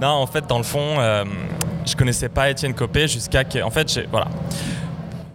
[0.01, 1.23] Non, en fait, dans le fond, euh,
[1.85, 4.27] je connaissais pas Étienne Copé jusqu'à en fait, voilà.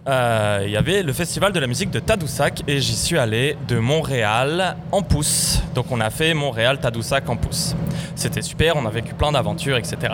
[0.07, 3.57] Euh, Il y avait le festival de la musique de Tadoussac et j'y suis allé
[3.67, 5.61] de Montréal en pouce.
[5.75, 7.75] Donc on a fait Montréal-Tadoussac en pouce.
[8.15, 10.13] C'était super, on a vécu plein d'aventures, etc.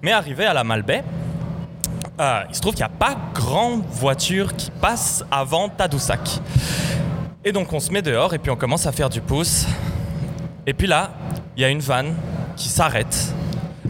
[0.00, 1.04] Mais arrivé à la Malbaie,
[2.20, 6.40] euh, il se trouve qu'il n'y a pas grande voiture qui passe avant Tadoussac.
[7.44, 9.66] Et donc on se met dehors et puis on commence à faire du pouce.
[10.66, 11.10] Et puis là,
[11.56, 12.14] il y a une vanne
[12.56, 13.32] qui s'arrête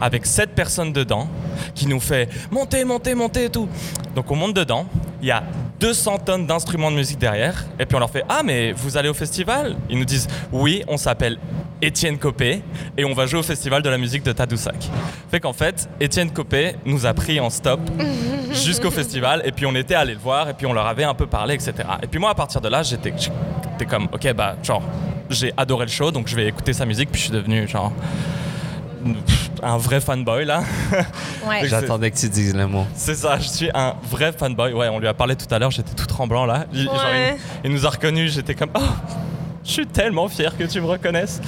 [0.02, 1.28] avec sept personnes dedans
[1.74, 3.68] qui nous fait monter, monter, monter et tout.
[4.16, 4.86] Donc on monte dedans,
[5.22, 5.44] il y a
[5.78, 9.08] 200 tonnes d'instruments de musique derrière et puis on leur fait Ah mais vous allez
[9.08, 9.76] au festival?
[9.88, 11.38] Ils nous disent Oui, on s'appelle
[11.80, 12.62] Étienne Copé
[12.98, 14.90] et on va jouer au festival de la musique de Tadoussac.
[15.30, 17.80] Fait qu'en fait, Étienne Copé nous a pris en stop
[18.52, 21.14] jusqu'au festival et puis on était allé le voir et puis on leur avait un
[21.14, 21.74] peu parlé, etc.
[22.02, 23.14] Et puis moi à partir de là, j'étais
[23.88, 24.82] comme ok bah genre
[25.28, 27.92] j'ai adoré le show donc je vais écouter sa musique puis je suis devenu genre
[29.62, 30.62] un vrai fanboy là.
[31.48, 31.66] Ouais.
[31.66, 32.87] J'attendais que tu dises le mot.
[32.94, 34.72] C'est ça, je suis un vrai fanboy.
[34.75, 36.66] Ouais, on lui a parlé tout à l'heure, j'étais tout tremblant là.
[36.72, 37.37] Il, genre, Ouais.
[37.64, 38.81] il- il nous a reconnus, j'étais comme oh,
[39.64, 41.40] je suis tellement fier que tu me reconnaisses.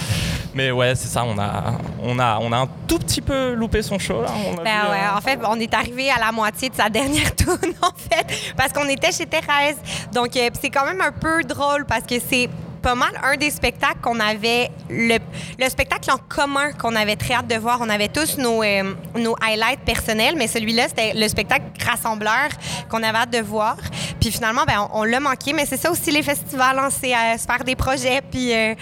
[0.53, 3.83] Mais ouais, c'est ça, on a, on, a, on a un tout petit peu loupé
[3.83, 4.29] son show là.
[4.49, 6.75] On a Ben vu, ouais, euh, en fait, on est arrivé à la moitié de
[6.77, 9.77] sa dernière tourne, en fait, parce qu'on était chez Thérèse.
[10.13, 12.49] Donc, euh, c'est quand même un peu drôle parce que c'est
[12.85, 15.17] pas mal un des spectacles qu'on avait, le,
[15.59, 17.79] le spectacle en commun qu'on avait très hâte de voir.
[17.81, 22.51] On avait tous nos, euh, nos highlights personnels, mais celui-là, c'était le spectacle rassembleur
[22.91, 23.79] qu'on avait hâte de voir.
[24.21, 27.39] Puis finalement, ben, on, l'a manqué, mais c'est ça aussi les festivals, hein, c'est euh,
[27.39, 28.75] se faire des projets, puis euh,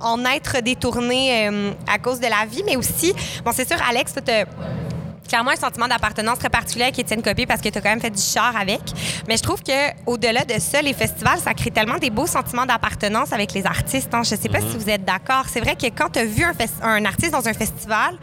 [0.00, 1.48] en, être détourné
[1.86, 3.12] à cause de la vie, mais aussi,
[3.44, 4.46] bon, c'est sûr, Alex, t'as-
[5.32, 8.02] clairement un sentiment d'appartenance très particulier avec Étienne Copé parce que tu as quand même
[8.02, 8.82] fait du char avec.
[9.26, 9.72] Mais je trouve que
[10.04, 13.64] au delà de ça, les festivals, ça crée tellement des beaux sentiments d'appartenance avec les
[13.64, 14.12] artistes.
[14.12, 14.22] hein.
[14.24, 15.44] Je sais pas si vous êtes d'accord.
[15.48, 16.44] C'est vrai que quand tu as vu
[16.82, 18.16] un, artiste dans un festival,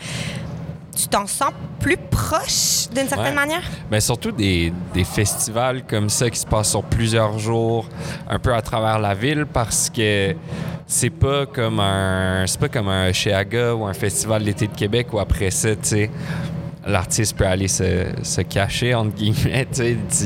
[0.95, 3.33] tu t'en sens plus proche d'une certaine Ouais.
[3.33, 3.63] manière?
[3.89, 7.87] Mais surtout des, des festivals comme ça qui se passent sur plusieurs jours,
[8.29, 10.35] un peu à travers la ville, parce que
[10.85, 15.07] c'est pas comme un c'est pas comme un Cheaga ou un festival d'été de Québec
[15.11, 16.11] où après ça, tu sais,
[16.87, 20.25] l'artiste peut aller se, se cacher entre guillemets, tu tu,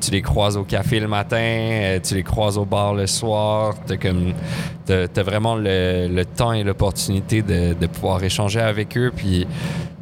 [0.00, 3.74] tu les croises au café le matin, euh, tu les croises au bar le soir,
[3.86, 9.46] t'as, t'as vraiment le, le temps et l'opportunité de, de pouvoir échanger avec eux, puis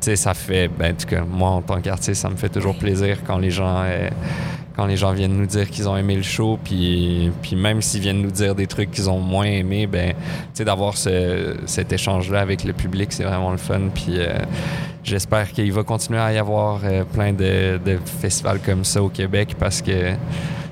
[0.01, 2.77] tu ça fait, ben, en tout cas, moi, en tant qu'artiste, ça me fait toujours
[2.77, 4.09] plaisir quand les gens, euh,
[4.79, 8.01] quand les gens viennent nous dire qu'ils ont aimé le show, puis, puis même s'ils
[8.01, 10.15] viennent nous dire des trucs qu'ils ont moins aimé, ben,
[10.57, 14.39] d'avoir ce, cet échange-là avec le public, c'est vraiment le fun, puis euh,
[15.03, 17.81] j'espère qu'il va continuer à y avoir euh, plein de,
[18.21, 20.13] festivals comme ça au Québec, parce que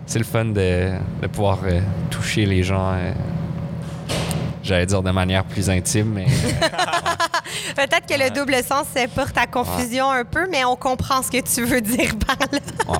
[0.07, 2.95] c'est le fun de, de pouvoir euh, toucher les gens,
[4.63, 6.27] j'allais dire de manière plus intime, mais...
[7.77, 11.41] Peut-être que le double sens porte à confusion un peu, mais on comprend ce que
[11.43, 12.59] tu veux dire par là.
[12.89, 12.99] Ouais.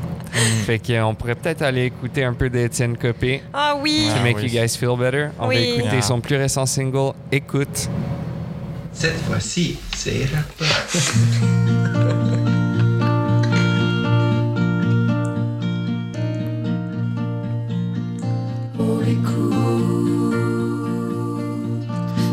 [0.67, 3.43] fait qu'on pourrait peut-être aller écouter un peu d'Étienne Copé.
[3.55, 4.09] Ah oui!
[4.11, 4.43] To Ah make oui.
[4.45, 5.29] you guys feel better.
[5.41, 5.57] On Oui.
[5.57, 6.03] va écouter Yeah.
[6.03, 7.89] son plus récent single, Écoute.
[8.93, 10.63] Cette fois-ci, c'est rap.
[18.79, 19.55] Oh, écoute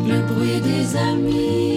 [0.06, 1.73] le bruit des amis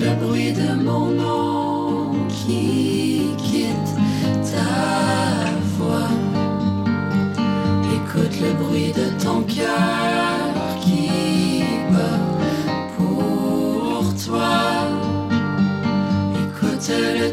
[0.00, 1.47] le bruit de mon nom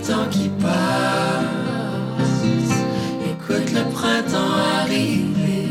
[0.08, 0.74] temps qui passe.
[3.32, 5.70] Écoute le printemps arriver.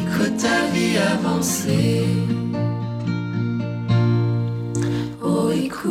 [0.00, 2.04] Écoute ta vie avancer.
[5.22, 5.90] Oh, écoute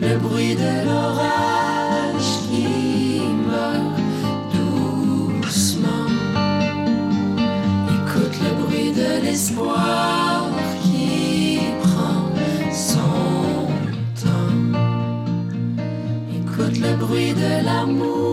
[0.00, 3.88] le bruit de l'orage qui meurt
[4.54, 6.08] doucement.
[7.96, 10.17] Écoute le bruit de l'espoir
[17.78, 18.27] l'amour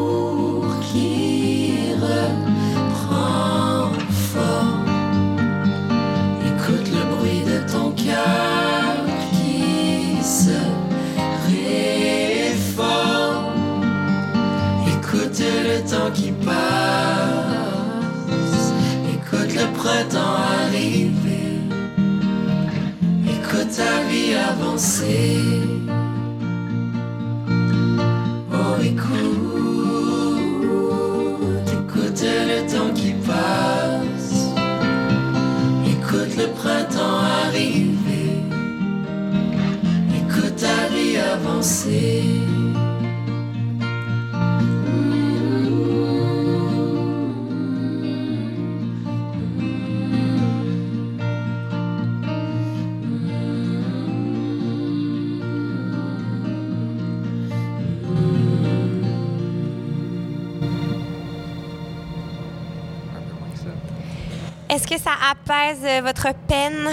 [65.45, 66.89] apaise euh, votre peine?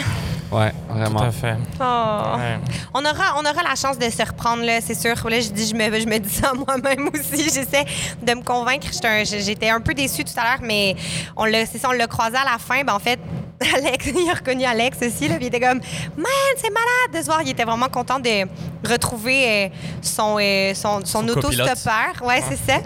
[0.51, 1.23] Ouais, Tout vraiment.
[1.23, 1.57] à fait.
[1.81, 2.37] Oh.
[2.37, 2.59] Ouais.
[2.93, 5.15] On aura, on aura la chance de se reprendre, là, c'est sûr.
[5.31, 7.45] Là, je, dis, je, me, je me dis ça moi-même aussi.
[7.45, 7.87] J'essaie
[8.23, 8.87] de me convaincre.
[8.93, 10.95] J'étais un- J'étais un peu déçue tout à l'heure, mais
[11.37, 12.85] on l'a, c'est ça, on l'a croisé à la fin.
[12.85, 13.19] Ben, en fait,
[13.75, 15.27] Alex, il a reconnu Alex aussi.
[15.29, 15.81] Là, puis il était comme,
[16.17, 16.27] man,
[16.59, 17.41] c'est malade de se voir.
[17.43, 18.47] Il était vraiment content de
[18.87, 19.69] retrouver euh,
[20.03, 22.13] son, euh, son, son, Son autostoppeur.
[22.23, 22.79] Ouais, c'est ça.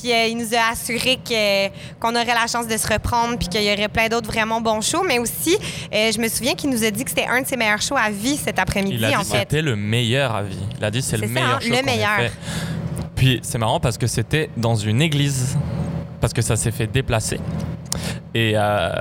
[0.00, 1.18] Puis euh, il nous a assuré
[2.00, 4.80] qu'on aurait la chance de se reprendre, puis qu'il y aurait plein d'autres vraiment bons
[4.80, 5.04] shows.
[5.06, 5.56] Mais aussi,
[5.92, 7.96] euh, je me souviens qu'il nous a dit que c'était un de ses meilleurs shows
[7.96, 9.40] à vie cet après-midi, Il a dit en fait.
[9.40, 10.58] c'était le meilleur à vie.
[10.78, 12.16] Il a dit c'est le ça, meilleur hein, show le meilleur.
[12.18, 12.32] fait.
[13.14, 15.58] Puis c'est marrant parce que c'était dans une église
[16.20, 17.38] parce que ça s'est fait déplacer.
[18.34, 18.92] Et euh,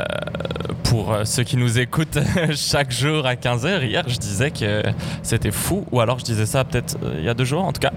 [0.84, 2.18] pour euh, ceux qui nous écoutent
[2.56, 4.82] chaque jour à 15h, hier je disais que
[5.22, 7.72] c'était fou, ou alors je disais ça peut-être euh, il y a deux jours en
[7.72, 7.92] tout cas.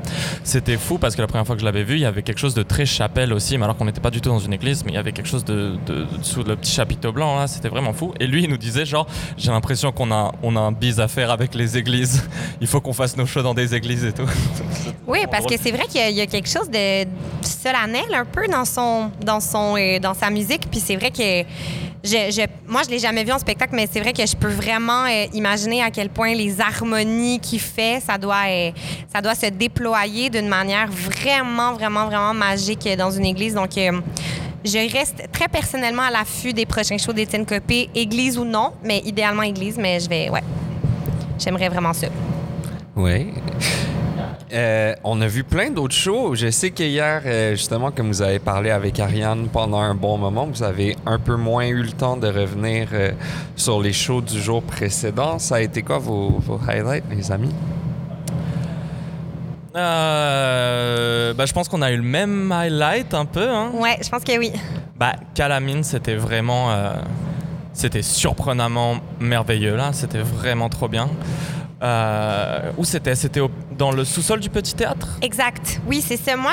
[0.44, 2.38] C'était fou parce que la première fois que je l'avais vu, il y avait quelque
[2.38, 4.84] chose de très chapelle aussi, mais alors qu'on n'était pas du tout dans une église,
[4.84, 5.76] mais il y avait quelque chose de,
[6.20, 8.12] sous le petit chapiteau blanc là, c'était vraiment fou.
[8.20, 9.06] Et lui il nous disait genre,
[9.38, 12.28] j'ai l'impression qu'on a, on a un bise à faire avec les églises,
[12.60, 14.28] il faut qu'on fasse nos shows dans des églises et tout.
[15.04, 17.04] Oui, parce que c'est vrai qu'il y, a- quelque chose de
[17.42, 20.70] solennel un peu dans son, dans son, dans sa musique.
[20.70, 21.21] Puis c'est vrai que
[22.04, 24.48] je, je- moi, je l'ai jamais vu en spectacle, mais c'est vrai que je peux
[24.48, 28.70] vraiment euh, imaginer à quel point les harmonies qu'il fait, ça doit, euh,
[29.12, 33.54] ça doit se déployer d'une manière vraiment, vraiment, vraiment magique dans une église.
[33.54, 34.00] Donc, euh,
[34.64, 38.98] je reste très personnellement à l'affût des prochains shows d'Étienne Copé, église ou non, mais
[39.04, 40.42] idéalement église, mais je vais, ouais.
[41.38, 42.06] J'aimerais vraiment ça.
[42.94, 43.32] Oui.
[44.52, 46.34] Euh, on a vu plein d'autres shows.
[46.34, 50.46] Je sais qu'hier, euh, justement, comme vous avez parlé avec Ariane pendant un bon moment,
[50.46, 53.12] vous avez un peu moins eu le temps de revenir euh,
[53.56, 55.38] sur les shows du jour précédent.
[55.38, 57.54] Ça a été quoi vos, vos highlights, les amis?
[59.74, 63.48] Euh, bah, je pense qu'on a eu le même highlight un peu.
[63.48, 63.70] Hein.
[63.72, 64.52] Ouais, je pense que oui.
[64.96, 66.70] Bah, Calamine, c'était vraiment.
[66.72, 66.92] euh,
[67.72, 69.94] c'était surprenamment merveilleux là.
[69.94, 71.08] C'était vraiment trop bien.
[71.82, 73.16] Euh, où c'était?
[73.16, 73.40] C'était
[73.76, 75.18] dans le sous-sol du petit théâtre?
[75.20, 75.80] Exact.
[75.86, 76.36] Oui, c'est ça.
[76.36, 76.52] Moi,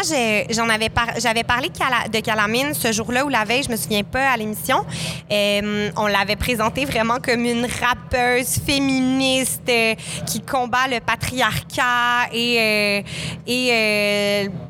[0.50, 4.32] j'en avais j'avais parlé de Calamine ce jour-là ou la veille, je me souviens pas
[4.32, 4.84] à l'émission.
[5.32, 9.94] Euh, on l'avait présentée vraiment comme une rappeuse féministe euh,
[10.26, 13.04] qui combat le patriarcat et,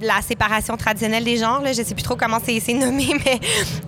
[0.01, 1.61] la séparation traditionnelle des genres.
[1.61, 1.71] Là.
[1.71, 3.39] Je sais plus trop comment c'est nommé, mais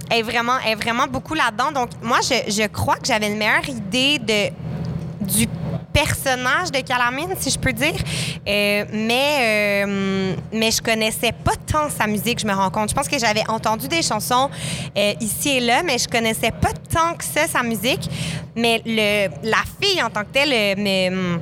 [0.09, 1.73] elle est vraiment, elle est vraiment beaucoup là-dedans.
[1.73, 4.53] Donc, moi, je, je crois que j'avais une meilleure idée de,
[5.21, 5.47] du
[5.93, 7.95] personnage de Calamine, si je peux dire.
[8.47, 12.89] Euh, mais, euh, mais je connaissais pas tant sa musique, je me rends compte.
[12.89, 14.49] Je pense que j'avais entendu des chansons
[14.97, 18.09] euh, ici et là, mais je connaissais pas tant que ça sa musique.
[18.55, 18.81] Mais
[19.43, 21.39] la fille en tant que telle me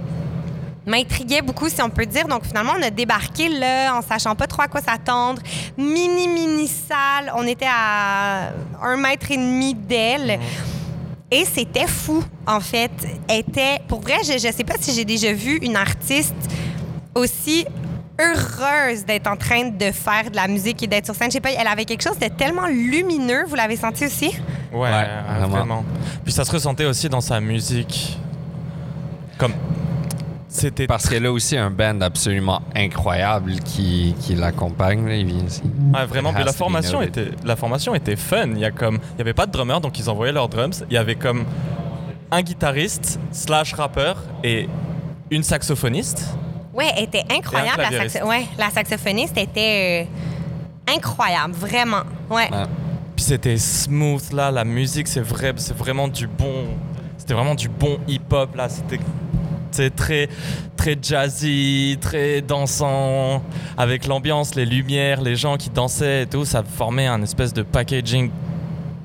[0.85, 2.27] m'intriguait beaucoup, si on peut dire.
[2.27, 5.41] Donc, finalement, on a débarqué là, en sachant pas trop à quoi s'attendre.
[5.77, 7.31] Mini, mini salle.
[7.35, 8.49] On était à
[8.81, 10.39] un mètre et demi d'elle.
[11.31, 12.91] Et c'était fou, en fait.
[13.29, 16.33] Était, pour vrai, je ne sais pas si j'ai déjà vu une artiste
[17.13, 17.65] aussi
[18.19, 21.29] heureuse d'être en train de faire de la musique et d'être sur scène.
[21.29, 23.45] Je sais pas, elle avait quelque chose de tellement lumineux.
[23.47, 24.27] Vous l'avez senti aussi?
[24.73, 25.47] Ouais, Ouais, vraiment.
[25.47, 25.85] vraiment.
[26.23, 28.17] Puis ça se ressentait aussi dans sa musique.
[29.37, 29.53] Comme.
[30.51, 30.87] C'était.
[30.87, 35.05] Parce qu'elle a aussi un band absolument incroyable qui, qui l'accompagne.
[35.07, 35.15] là.
[35.15, 35.61] Il vient ici.
[35.93, 36.31] Ouais, vraiment.
[36.35, 38.47] Has la formation, était, la formation était fun.
[38.53, 40.83] Il y a comme, il y avait pas de drummer, donc ils envoyaient leurs drums.
[40.89, 41.45] Il y avait comme
[42.31, 44.67] un guitariste slash rappeur et
[45.29, 46.25] une saxophoniste.
[46.73, 47.81] Ouais, elle était incroyable.
[47.81, 50.07] La, saxo- ouais, la saxophoniste était
[50.87, 52.01] euh, incroyable, vraiment.
[52.29, 52.49] Ouais.
[52.51, 52.65] Ouais.
[53.15, 56.67] Puis c'était smooth là, la musique c'est vrai, c'est vraiment du bon,
[57.17, 58.69] c'était vraiment du bon hip-hop là.
[58.69, 58.99] C'était
[59.95, 60.29] très
[60.75, 63.43] très jazzy, très dansant,
[63.77, 67.63] avec l'ambiance, les lumières, les gens qui dansaient et tout, ça formait un espèce de
[67.63, 68.31] packaging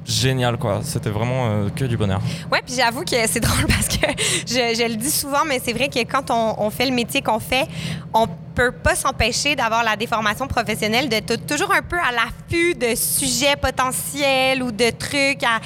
[0.06, 0.80] génial quoi.
[0.82, 2.20] C'était vraiment euh, que du bonheur.
[2.52, 4.06] Ouais, puis j'avoue que c'est drôle parce que
[4.46, 7.66] je, le dis souvent, mais c'est vrai que quand on, fait le métier qu'on fait,
[8.12, 12.94] on peut pas s'empêcher d'avoir la déformation professionnelle, de toujours un peu à l'affût de
[12.94, 15.60] sujets potentiels ou de trucs à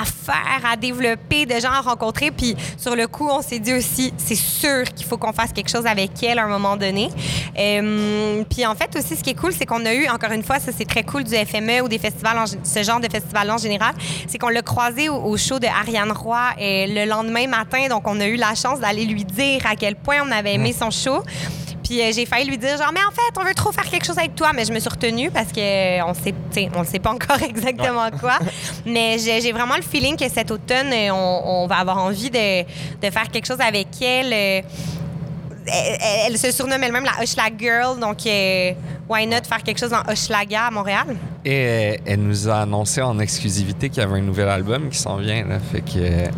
[0.00, 2.30] à faire, à développer, de gens à rencontrer.
[2.30, 5.70] Puis sur le coup, on s'est dit aussi, c'est sûr qu'il faut qu'on fasse quelque
[5.70, 7.08] chose avec elle à un moment donné.
[7.58, 10.42] Euh, puis en fait aussi, ce qui est cool, c'est qu'on a eu, encore une
[10.42, 13.50] fois, ça c'est très cool du FME ou des festivals, en ce genre de festival
[13.50, 13.94] en général,
[14.26, 17.88] c'est qu'on l'a croisé au, au show de Ariane Roy euh, le lendemain matin.
[17.88, 20.72] Donc on a eu la chance d'aller lui dire à quel point on avait aimé
[20.72, 21.22] son show.
[21.84, 24.06] Puis euh, j'ai failli lui dire genre mais en fait on veut trop faire quelque
[24.06, 24.52] chose avec toi.
[24.54, 26.34] Mais je me suis retenue parce que euh, on sait
[26.74, 28.38] on ne sait pas encore exactement quoi.
[28.86, 32.62] Mais j'ai vraiment le feeling que cet automne euh, on, on va avoir envie de,
[32.62, 34.62] de faire quelque chose avec elle.
[35.66, 37.98] Euh, elle, se surnomme elle-même la Hochlag Girl.
[37.98, 38.72] Donc euh,
[39.08, 41.16] why not faire quelque chose en Hochelaga à Montréal?
[41.44, 45.16] Et elle nous a annoncé en exclusivité qu'il y avait un nouvel album qui s'en
[45.16, 45.44] vient.
[45.46, 45.58] Là.
[45.58, 46.28] Fait que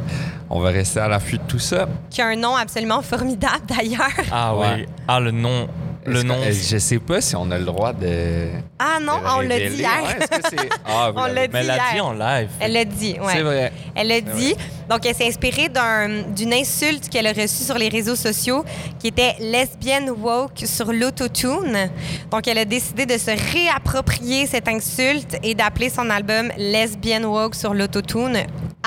[0.50, 1.86] on va rester à l'affût de tout ça.
[2.10, 4.66] qui a un nom absolument formidable d'ailleurs Ah Ouais.
[4.76, 5.68] oui, ah le nom,
[6.06, 6.34] le nom.
[6.42, 8.48] que- je sais pas si on a le droit de.
[8.78, 11.52] ah non de on l'a dit hier Ouais, Ah, vous On l'a dit.
[11.52, 11.84] Mais elle l'a hier.
[11.94, 12.48] dit en live.
[12.60, 13.72] elle l'a dit ouais C'est vrai.
[13.94, 14.54] Elle a dit.
[14.88, 18.64] Donc, elle s'est inspirée d'un- d'une insulte qu'elle a reçue sur les réseaux sociaux
[19.00, 21.90] qui était lesbienne woke sur l'autotune.
[22.30, 27.56] Donc, elle a décidé de se réapproprier cette insulte et d'appeler son album Lesbienne woke
[27.56, 28.38] sur l'autotune.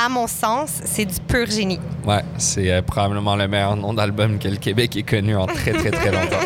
[0.01, 1.79] À mon sens, c'est du pur génie.
[2.05, 5.73] Ouais, c'est euh, probablement le meilleur nom d'album que le Québec ait connu en très,
[5.73, 6.37] très, très longtemps.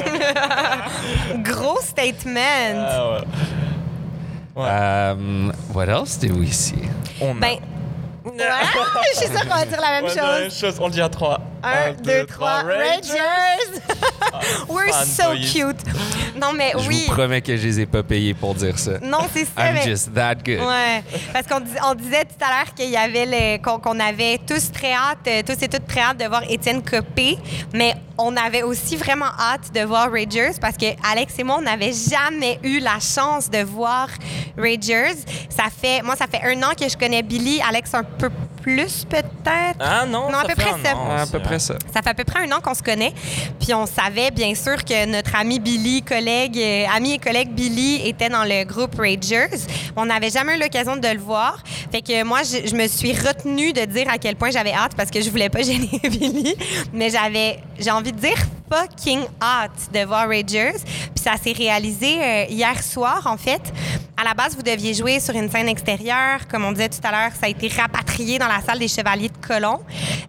[1.43, 2.75] Gros statement.
[2.77, 3.21] Ah ouais.
[4.55, 4.67] Ouais.
[4.69, 6.75] Euh, what else do we see?
[7.21, 7.57] On a- Ben,
[8.25, 8.33] ouais,
[9.13, 10.59] je suis sûre qu'on va dire la même Ouais, la même chose.
[10.59, 10.77] chose.
[10.79, 11.39] On le dit à trois.
[11.63, 13.79] Un, deux, trois, Rangers!
[14.69, 15.79] We're so cute.
[16.35, 17.05] Non, mais Je oui.
[17.07, 18.93] vous promets que je les ai pas payés pour dire ça.
[19.01, 19.67] Non, c'est ça.
[19.69, 20.59] I'm mais- just that good.
[20.59, 24.39] Ouais, parce qu'on dis- on disait tout à l'heure qu'il y avait qu'on qu'on avait
[24.45, 27.37] tous très hâte, euh, tous et toutes très hâte de voir Étienne Copé,
[27.73, 31.61] mais on avait aussi vraiment hâte de voir Ragers parce que Alex et moi, on
[31.63, 34.07] n'avait jamais eu la chance de voir
[34.57, 35.15] Ragers.
[35.49, 38.29] Ça fait, moi, ça fait un an que je connais Billy, Alex un peu
[38.63, 39.77] plus peut-être?
[39.79, 40.95] Ah non, Non, à ça peu fait près un ça.
[40.97, 41.75] an, à peu près ça.
[41.93, 43.13] Ça fait à peu près un an qu'on se connaît.
[43.59, 48.07] Puis on savait bien sûr que notre ami Billy, collègue, euh, ami et collègue Billy
[48.07, 49.49] était dans le groupe Ragers.
[49.95, 51.61] On n'avait jamais eu l'occasion de le voir.
[51.91, 54.93] Fait que moi, je, je me suis retenue de dire à quel point j'avais hâte
[54.95, 56.55] parce que je voulais pas gêner Billy.
[56.93, 58.37] Mais j'avais, j'ai envie de dire
[58.73, 60.79] fucking hâte de voir Ragers.
[61.13, 63.61] Puis ça s'est réalisé euh, hier soir, en fait.
[64.17, 66.47] À la base, vous deviez jouer sur une scène extérieure.
[66.49, 69.29] Comme on disait tout à l'heure, ça a été rapatrié dans la salle des Chevaliers
[69.29, 69.79] de Colomb.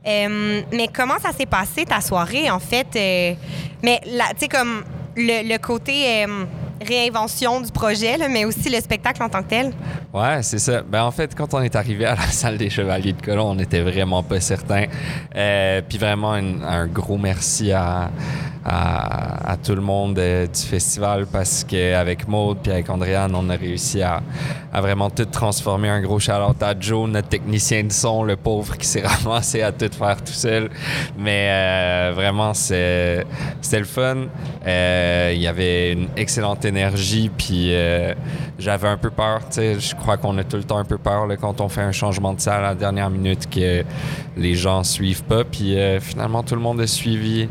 [0.07, 2.89] Euh, mais comment ça s'est passé, ta soirée, en fait?
[2.97, 3.35] euh,
[3.83, 4.85] mais, tu sais, comme
[5.17, 6.27] le, côté
[6.85, 9.73] réinvention du projet, mais aussi le spectacle en tant que tel.
[10.13, 10.83] Ouais, c'est ça.
[10.83, 13.55] Ben, en fait, quand on est arrivé à la salle des Chevaliers de Colomb, on
[13.55, 14.85] n'était vraiment pas certain.
[15.35, 18.11] Euh, puis vraiment, un gros merci à,
[18.65, 23.49] à, à tout le monde euh, du festival parce qu'avec Maude puis avec Andréane, on
[23.51, 24.23] a réussi à,
[24.73, 25.89] à vraiment tout transformer.
[25.89, 29.71] Un gros shout-out à Joe, notre technicien de son, le pauvre qui s'est ramassé à
[29.73, 30.71] tout faire tout seul.
[31.19, 33.25] Mais euh, vraiment, c'était
[33.73, 34.27] le fun.
[34.67, 38.15] Euh, Il y avait une excellente énergie, puis euh,
[38.59, 39.41] j'avais un peu peur.
[39.57, 41.93] Je crois qu'on a tout le temps un peu peur là, quand on fait un
[41.93, 43.85] changement de salle à la dernière minute que
[44.37, 45.45] les gens suivent pas.
[45.45, 47.49] Puis euh, finalement, tout le monde a suivi.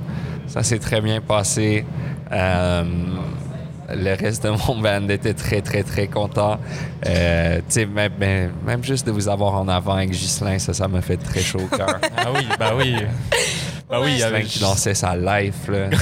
[0.47, 1.85] Ça s'est très bien passé.
[2.31, 2.83] Euh,
[3.95, 6.57] le reste de mon band était très, très, très content.
[7.05, 10.73] Euh, tu sais, même, même- même juste de vous avoir en avant avec Ghislain, ça,
[10.73, 11.99] ça m'a fait très chaud au cœur.
[12.17, 12.95] Ah oui, bah oui.
[13.89, 15.89] Bah oui, Ghislain avec qui dansait sa life, là.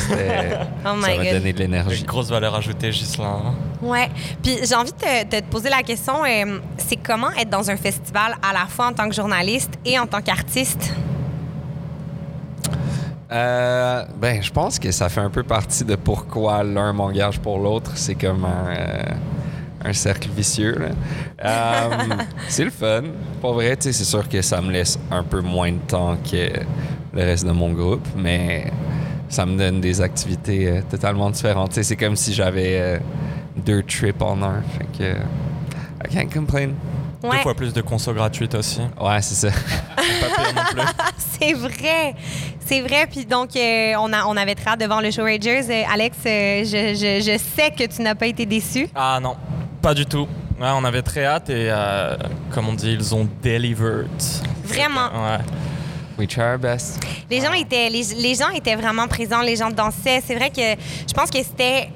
[0.86, 2.00] Oh my ça m'a donné de l'énergie.
[2.02, 3.42] une grosse valeur ajoutée, Gislain.
[3.48, 3.54] hein.
[3.82, 4.10] Ouais.
[4.44, 7.70] Puis j'ai envie de te, de te poser la question euh, c'est comment être dans
[7.70, 10.94] un festival à la fois en tant que journaliste et en tant qu'artiste?
[13.32, 17.60] Euh, ben, je pense que ça fait un peu partie de pourquoi l'un m'engage pour
[17.60, 17.92] l'autre.
[17.96, 19.04] C'est comme un, euh,
[19.86, 20.78] un cercle vicieux.
[21.44, 21.90] Euh,
[22.50, 23.04] c'est le fun.
[23.40, 26.52] Pour vrai, c'est sûr que ça me laisse un peu moins de temps que
[27.14, 28.72] le reste de mon groupe, mais
[29.30, 31.74] ça me donne des activités totalement différentes.
[31.74, 33.00] C'est comme si j'avais
[33.56, 34.62] deux trips en un.
[34.78, 35.16] Fait que,
[36.06, 36.72] I can't complain.
[37.22, 38.80] Deux Ouais, fois plus de conso gratuites aussi.
[39.00, 39.56] Ouais, c'est ça.
[41.40, 42.16] C'est vrai.
[42.66, 43.08] C'est vrai.
[43.10, 45.64] Puis donc, euh, on, a, on avait très hâte de voir le show Ragers.
[45.70, 48.88] Euh, Alex, euh, je, je- je sais que tu n'as pas été déçu.
[48.96, 49.36] Ah non,
[49.82, 50.28] pas du tout.
[50.60, 52.16] Ouais, on avait très hâte et, euh,
[52.52, 54.08] comme on dit, ils ont delivered.
[54.64, 55.08] Vraiment.
[55.08, 55.40] Ouais.
[56.20, 57.00] We try our best.
[57.30, 60.22] Les gens étaient, les, les gens étaient vraiment présents, les gens dansaient.
[60.26, 60.62] C'est vrai que
[61.08, 61.90] je pense que c'était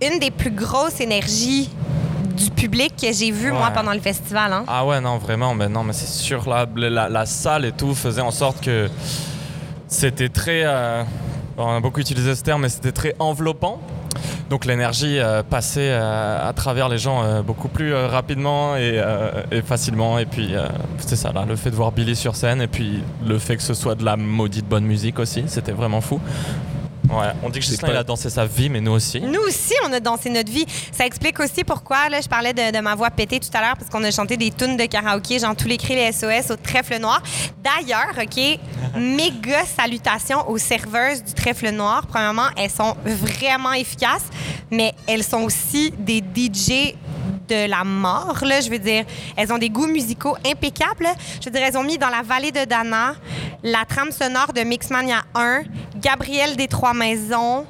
[0.00, 1.68] une des plus grosses énergies
[2.32, 4.52] du public que j'ai vu moi pendant le festival.
[4.52, 4.64] Hein.
[4.66, 7.94] Ah ouais, non, vraiment, mais non, mais c'est sûr, la, la, la salle et tout
[7.94, 8.88] faisait en sorte que
[9.86, 10.62] c'était très...
[10.64, 11.04] euh,
[11.56, 13.78] on a beaucoup utilisé ce terme, mais c'était très enveloppant.
[14.50, 19.02] Donc l'énergie euh, passait euh, à travers les gens euh, beaucoup plus rapidement et,
[19.50, 20.18] et facilement.
[20.18, 20.54] Et puis
[20.98, 23.62] c'est ça, là, le fait de voir Billy sur scène et puis le fait que
[23.62, 26.20] ce soit de la maudite bonne musique aussi, c'était vraiment fou.
[27.12, 29.20] Ouais, on dit que C'est Gislain pas- il a dansé sa vie, mais nous aussi.
[29.20, 30.64] Nous aussi, on a dansé notre vie.
[30.90, 33.76] Ça explique aussi pourquoi, là, je parlais de, de ma voix pétée tout à l'heure,
[33.76, 36.56] parce qu'on a chanté des tunes de karaoké, genre tous les cris les SOS au
[36.56, 37.22] trèfle noir.
[37.62, 38.58] D'ailleurs, OK,
[38.96, 42.06] méga salutations aux serveuses du trèfle noir.
[42.06, 44.24] Premièrement, elles sont vraiment efficaces,
[44.70, 46.94] mais elles sont aussi des DJ
[47.52, 48.60] de la mort, là.
[48.60, 49.04] Je veux dire,
[49.36, 51.04] elles ont des goûts musicaux impeccables.
[51.04, 51.14] là.
[51.40, 53.14] Je veux dire, elles ont mis dans la vallée de Dana
[53.62, 55.62] la trame sonore de Mixmania 1,
[55.96, 57.64] Gabriel des Trois Maisons,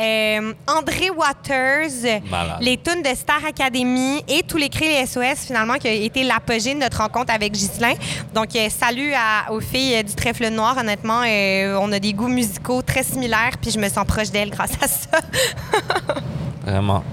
[0.00, 2.58] euh, André Waters, Malade.
[2.60, 6.22] les tunes de Star Academy et tous les cris les SOS, finalement, qui a été
[6.22, 7.94] l'apogée de notre rencontre avec Ghislain.
[8.34, 10.76] Donc, euh, salut à- aux filles euh, du Trèfle Noir.
[10.78, 14.50] Honnêtement, euh, on a des goûts musicaux très similaires, puis je me sens proche d'elles
[14.50, 15.18] grâce à ça.
[16.66, 17.04] Vraiment.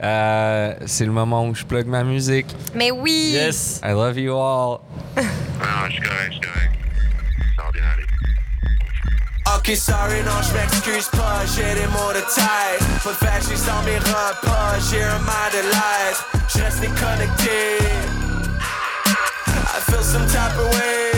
[0.00, 2.54] Euh, c'est le moment où je plug ma musique.
[2.74, 3.30] Mais oui!
[3.32, 3.80] Yes!
[3.84, 4.78] I love you all.
[5.16, 5.22] Non,
[5.86, 6.72] je suis correct, je suis correct.
[7.56, 8.06] Ça va bien aller.
[9.56, 12.82] Ok, sorry, non, je m'excuse pas, j'ai des mots de tête.
[13.02, 16.22] Pas de fâcher sans mes repas, j'ai un mal de l'aise.
[16.48, 17.78] Je reste déconnecté.
[19.06, 21.10] I feel some type of way.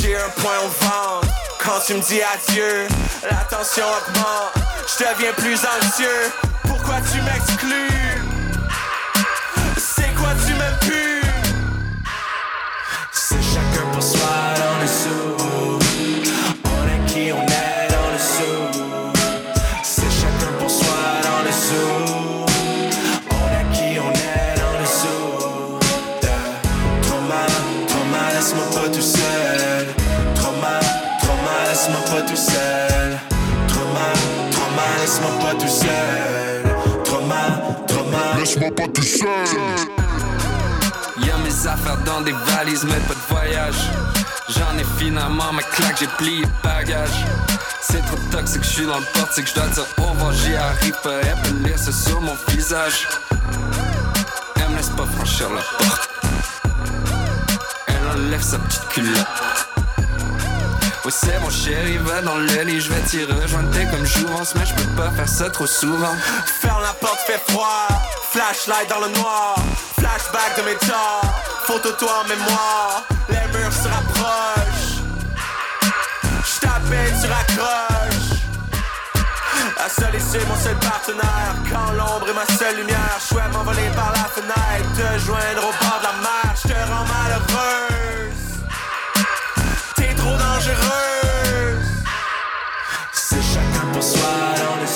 [0.00, 1.47] J'ai un point au ventre.
[1.68, 2.88] Quand tu me dis adieu,
[3.30, 4.54] la tension augmente.
[4.88, 6.32] Je deviens plus anxieux.
[6.66, 8.22] Pourquoi tu m'exclus?
[9.76, 11.20] C'est quoi tu m'aimes plus?
[13.12, 14.18] C'est chacun pour soi
[14.56, 15.37] dans le sous.
[42.08, 43.90] Dans des valises, mais pas de voyage.
[44.48, 47.24] J'en ai finalement ma claque, j'ai plié bagage.
[47.82, 50.96] C'est trop toxique, je suis dans le portique, je dois dire au revoir, j'y arrive
[51.02, 51.20] pas.
[51.76, 53.06] Ça sur mon visage.
[54.56, 56.08] Elle me laisse pas franchir la porte.
[57.86, 59.67] Elle enlève sa petite culotte.
[61.10, 63.70] C'est mon chéri, va dans le lit, je vais t'y rejoindre.
[63.70, 66.14] T'es comme jouvence, mais je peux pas faire ça trop souvent.
[66.60, 67.88] Ferme la porte, fait froid.
[68.30, 69.56] Flashlight dans le noir.
[69.98, 71.32] Flashback de mes torts.
[71.64, 73.04] Photo toi en mémoire.
[73.30, 75.00] Les murs se rapprochent.
[76.44, 78.38] J't'appelle, tu raccroches.
[79.78, 81.54] La seule issue, mon seul partenaire.
[81.72, 83.18] Quand l'ombre est ma seule lumière.
[83.20, 84.92] Je souhaite m'envoler par la fenêtre.
[84.94, 86.54] Te joindre au bord de la mer.
[86.62, 87.87] Je te rends malheureuse.
[90.58, 91.86] Dangereuse.
[93.12, 94.18] C'est chacun pour soi
[94.56, 94.86] dans le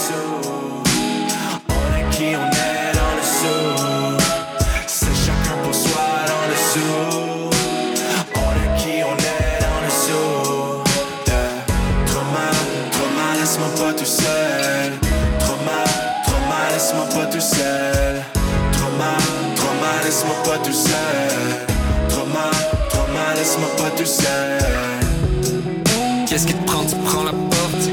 [26.43, 27.90] Qu'est-ce qui te prend, tu prends la porte.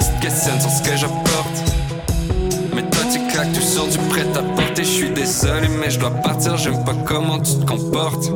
[0.00, 1.62] Tu questionnes sur ce que j'apporte.
[2.74, 4.82] Mais toi, tu claques tout sur du prêt à porter.
[4.82, 6.56] Je suis désolé, mais je dois partir.
[6.56, 8.32] J'aime pas comment tu te comportes.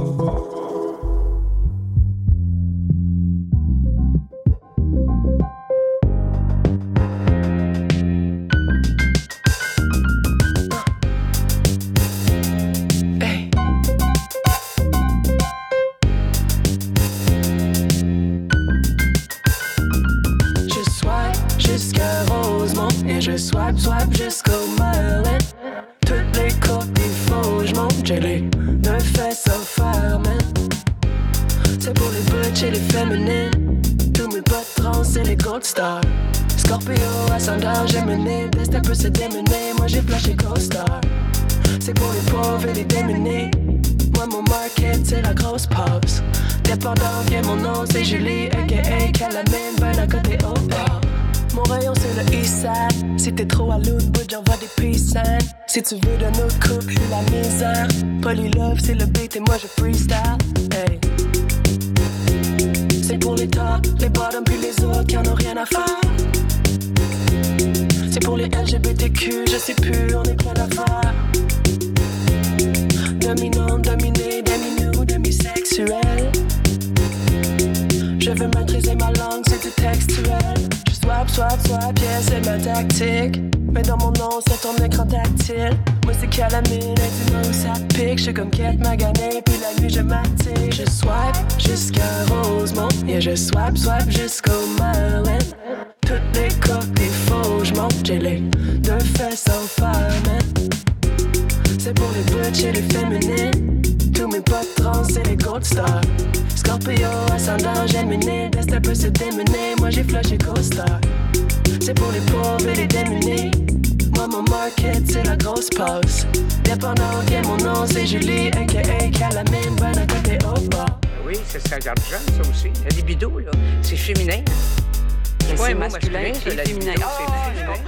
[126.56, 126.92] La féminin.
[126.92, 127.06] libido,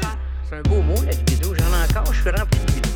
[0.02, 0.16] Ah,
[0.48, 1.54] c'est un beau mot, la libido.
[1.54, 2.88] J'en ai encore, je suis rempli de libido.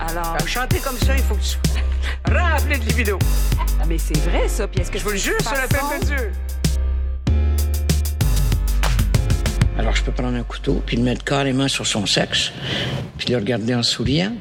[0.00, 1.48] Alors, Alors, chanter comme ça, il faut que tu
[2.28, 3.18] sois rempli de libido.
[3.88, 4.66] mais c'est vrai ça.
[4.68, 6.32] Puis est-ce que Je vous le jure sur la peine de Dieu.
[9.78, 12.52] Alors, je peux prendre un couteau, puis le mettre carrément sur son sexe,
[13.16, 14.32] puis le regarder en souriant.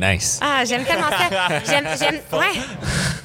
[0.00, 0.40] Nice.
[0.42, 1.60] Ah, j'aime tellement ça.
[1.66, 2.60] J'aime, j'aime, ouais.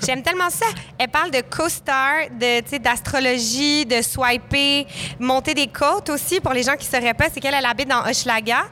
[0.05, 0.67] J'aime tellement ça.
[0.99, 4.85] Elle parle de co-star, de, d'astrologie, de swiper,
[5.19, 6.39] monter des côtes aussi.
[6.39, 8.65] Pour les gens qui ne sauraient pas, c'est qu'elle elle habite dans Hochelaga.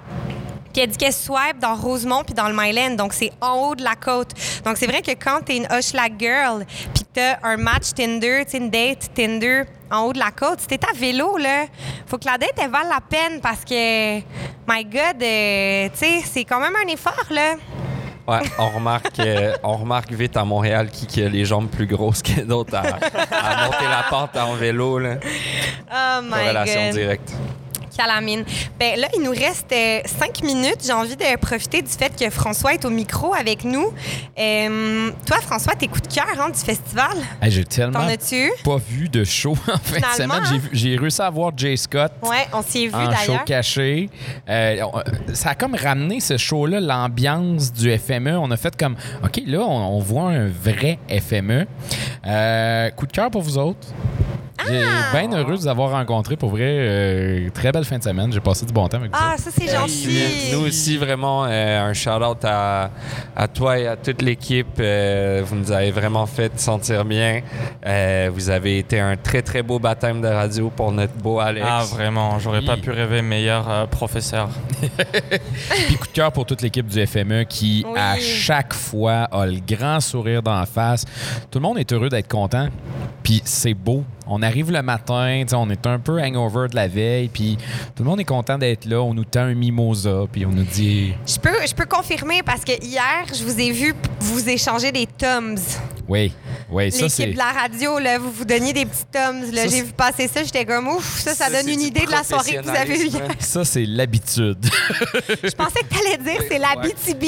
[0.71, 2.95] Puis elle dit qu'elle swipe dans Rosemont puis dans le Myland.
[2.95, 4.29] Donc, c'est en haut de la côte.
[4.63, 8.69] Donc, c'est vrai que quand t'es une Hochelag girl puis t'as un match Tinder, une
[8.69, 11.65] date Tinder en haut de la côte, si t'es à vélo, là,
[12.05, 14.17] faut que la date, elle vale la peine parce que,
[14.67, 17.55] my God, euh, c'est quand même un effort, là.
[18.25, 21.85] Ouais, on remarque, euh, on remarque vite à Montréal qui, qui a les jambes plus
[21.87, 24.97] grosses que d'autres à, à monter la pente en vélo.
[24.97, 25.15] Là.
[25.91, 26.93] Oh my Corrélation God.
[26.93, 27.33] directe.
[27.95, 28.43] Calamine.
[28.79, 30.79] Ben là, il nous reste euh, cinq minutes.
[30.85, 33.93] J'ai envie de profiter du fait que François est au micro avec nous.
[34.39, 37.99] Euh, toi, François, tes coups de cœur hein, du festival, Hey, J'ai tellement
[38.63, 40.61] pas vu de show en fin de semaine.
[40.71, 42.11] J'ai réussi à voir Jay Scott.
[42.23, 43.45] Ouais, on s'y est vu en show d'ailleurs.
[43.45, 44.09] caché.
[44.49, 44.81] Euh,
[45.33, 48.37] ça a comme ramené ce show-là, l'ambiance du FME.
[48.37, 51.65] On a fait comme, OK, là, on, on voit un vrai FME.
[52.95, 53.87] Coup de cœur pour vous autres?
[54.67, 55.17] J'ai Ah!
[55.17, 56.35] bien heureux de vous avoir rencontrés.
[56.37, 58.31] Pour vrai, euh, très belle fin de semaine.
[58.31, 59.17] J'ai passé du bon temps avec vous.
[59.19, 59.43] Ah, autres.
[59.43, 60.51] ça, c'est gentil.
[60.53, 62.89] Nous aussi, vraiment, euh, un shout-out à,
[63.35, 64.67] à toi et à toute l'équipe.
[64.79, 67.41] Euh, vous nous avez vraiment fait sentir bien.
[67.85, 71.65] Euh, vous avez été un très, très beau baptême de radio pour notre beau Alex.
[71.69, 72.81] Ah, vraiment, j'aurais pas Oui.
[72.81, 74.49] pu rêver meilleur euh, professeur.
[75.87, 77.99] Puis coup de cœur pour toute l'équipe du FME qui, Oui.
[77.99, 81.05] à chaque fois, a le grand sourire d'en face.
[81.51, 82.67] Tout le monde est heureux d'être content.
[83.21, 84.03] Puis c'est beau.
[84.35, 87.55] On arrive le matin, on est un peu hangover de la veille, puis
[87.95, 88.99] tout le monde est content d'être là.
[88.99, 92.65] On nous tend un mimosa, puis on nous dit Je peux, je peux confirmer parce
[92.65, 95.59] que hier, je vous ai vu vous échanger des Toms.
[96.07, 96.33] Oui,
[96.73, 97.23] oui, ça c'est.
[97.27, 99.03] L'équipe de la radio, là, vous vous donniez des petits.
[99.13, 99.31] Ça,
[99.69, 102.23] J'ai vu passer ça, j'étais comme ouf, ça, ça, Ça, donne une idée de la
[102.23, 103.21] soirée que vous avez eue hier.
[103.21, 103.39] professionnalisme.
[103.39, 104.65] Ça, c'est l'habitude.
[105.43, 107.25] Je pensais que t'allais dire c'est la BTB.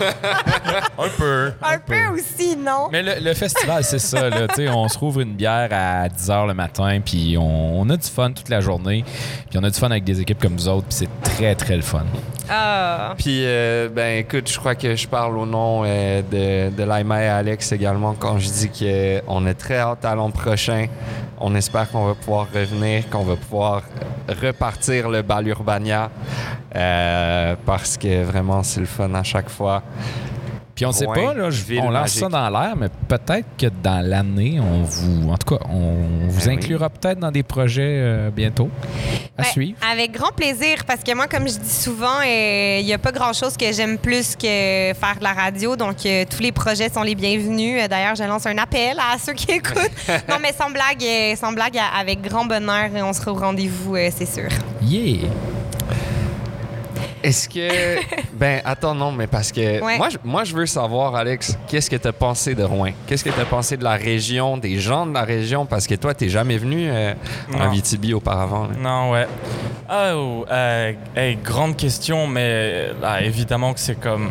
[0.98, 1.52] un peu.
[1.62, 2.88] Un peu aussi, non?
[2.90, 4.28] Mais le, le festival, c'est ça.
[4.30, 7.80] Là, Tu sais, on se rouvre une bière à 10 h le matin, puis on,
[7.80, 9.04] on a du fun toute la journée.
[9.48, 11.76] Puis on a du fun avec des équipes comme vous autres, puis c'est très, très
[11.76, 12.04] le fun.
[12.52, 13.14] Ah.
[13.16, 17.22] Puis, euh, ben écoute, je crois que je parle au nom euh, de, de Laima
[17.22, 20.86] et Alex également quand je dis qu'on est très hâte à l'an prochain.
[21.38, 23.82] On espère qu'on va pouvoir revenir, qu'on va pouvoir
[24.42, 26.10] repartir le bal Urbania
[26.74, 29.84] euh, parce que vraiment, c'est le fun à chaque fois.
[30.80, 32.18] Puis on sait Rouen, pas, là, je- on lance magique.
[32.20, 35.30] ça dans l'air, mais peut-être que dans l'année, on vous.
[35.30, 36.54] En tout cas, on vous Ben oui.
[36.54, 38.70] inclura peut-être dans des projets euh, bientôt.
[39.36, 39.78] À Ben, suivre.
[39.92, 43.12] Avec grand plaisir, parce que moi, comme je dis souvent, euh, il n'y a pas
[43.12, 45.76] grand-chose que j'aime plus que faire de la radio.
[45.76, 47.86] Donc, euh, tous les projets sont les bienvenus.
[47.86, 50.08] D'ailleurs, je lance un appel à ceux qui écoutent.
[50.30, 51.04] non, mais sans blague,
[51.36, 54.48] sans blague, avec grand bonheur, on sera au rendez-vous, euh, c'est sûr.
[54.80, 55.28] Yeah!
[57.22, 58.00] Est-ce que.
[58.32, 59.82] ben, attends, non, mais parce que.
[59.82, 59.98] Ouais.
[59.98, 62.92] Moi, je, moi, je veux savoir, Alex, qu'est-ce que tu as pensé de Rouen?
[63.06, 65.66] Qu'est-ce que tu as pensé de la région, des gens de la région?
[65.66, 67.14] Parce que toi, t'es jamais venu euh,
[67.54, 67.72] en
[68.14, 68.68] auparavant.
[68.68, 68.74] là.
[68.78, 69.26] Non, ouais.
[69.90, 74.30] Oh, euh, hey, grande question, mais là, évidemment que c'est comme.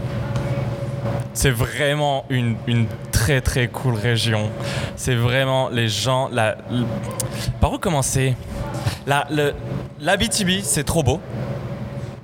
[1.33, 4.49] C'est vraiment une, une très très cool région.
[4.95, 6.29] C'est vraiment les gens.
[6.31, 6.57] La,
[7.61, 8.35] Par où commencer?
[9.05, 9.53] La, le,
[10.01, 11.19] L'Abitibi, c'est trop beau.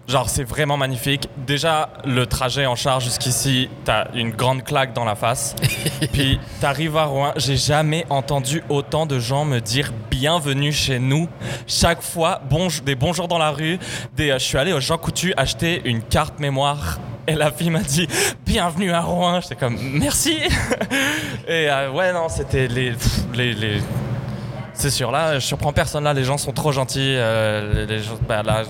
[0.08, 1.28] Genre, c'est vraiment magnifique.
[1.48, 5.56] Déjà, le trajet en char jusqu'ici, t'as une grande claque dans la face.
[6.14, 7.34] Puis, t'arrives à Rouen.
[7.38, 11.28] J'ai jamais entendu autant de gens me dire bienvenue chez nous.
[11.66, 12.40] Chaque fois,
[12.84, 13.80] des bonjours dans la rue.
[14.16, 17.00] Des, euh, je suis allé au Jean Coutu acheter une carte mémoire.
[17.28, 18.08] Et la fille m'a dit
[18.46, 19.42] bienvenue à Rouen.
[19.42, 20.38] J'étais comme merci.
[21.48, 22.94] Et euh, ouais, non, c'était les,
[23.34, 23.82] les, les-
[24.78, 26.04] c'est sûr, là, je surprends personne.
[26.04, 27.00] Là, les gens sont trop gentils.
[27.16, 28.64] euh, les, les gens- bah, là,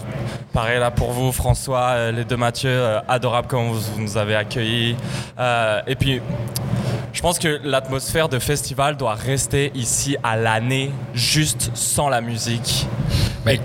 [0.55, 4.15] pareil là pour vous, François, euh, les deux Mathieu, euh, adorables comme vous, vous nous
[4.15, 4.95] avez accueillis.
[5.37, 6.21] Euh, et puis,
[7.11, 12.87] je pense que l'atmosphère de festival doit rester ici à l'année, juste sans la musique.
[13.45, 13.59] Ben,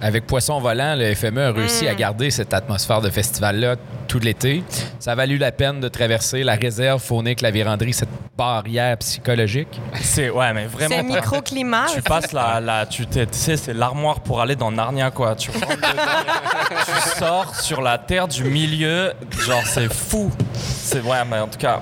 [0.00, 1.96] avec Poisson Volant, le FME a réussi à Mm.
[1.96, 4.62] garder cette atmosphère de festival-là tout l'été.
[4.98, 9.80] Ça a valu la peine de traverser la réserve faunique, la véranderie, cette barrière psychologique.
[10.00, 11.12] C'est ouais, mais C'est vraiment.
[11.12, 11.86] un microclimat.
[11.94, 15.34] Tu passes la, la tu, sais, c'est l'armoire pour aller dans Narnia, quoi.
[15.36, 15.66] Tu dedans,
[16.86, 19.12] tu sors sur la terre du milieu,
[19.46, 20.30] genre c'est fou.
[20.54, 21.80] C'est ouais, mais en tout cas,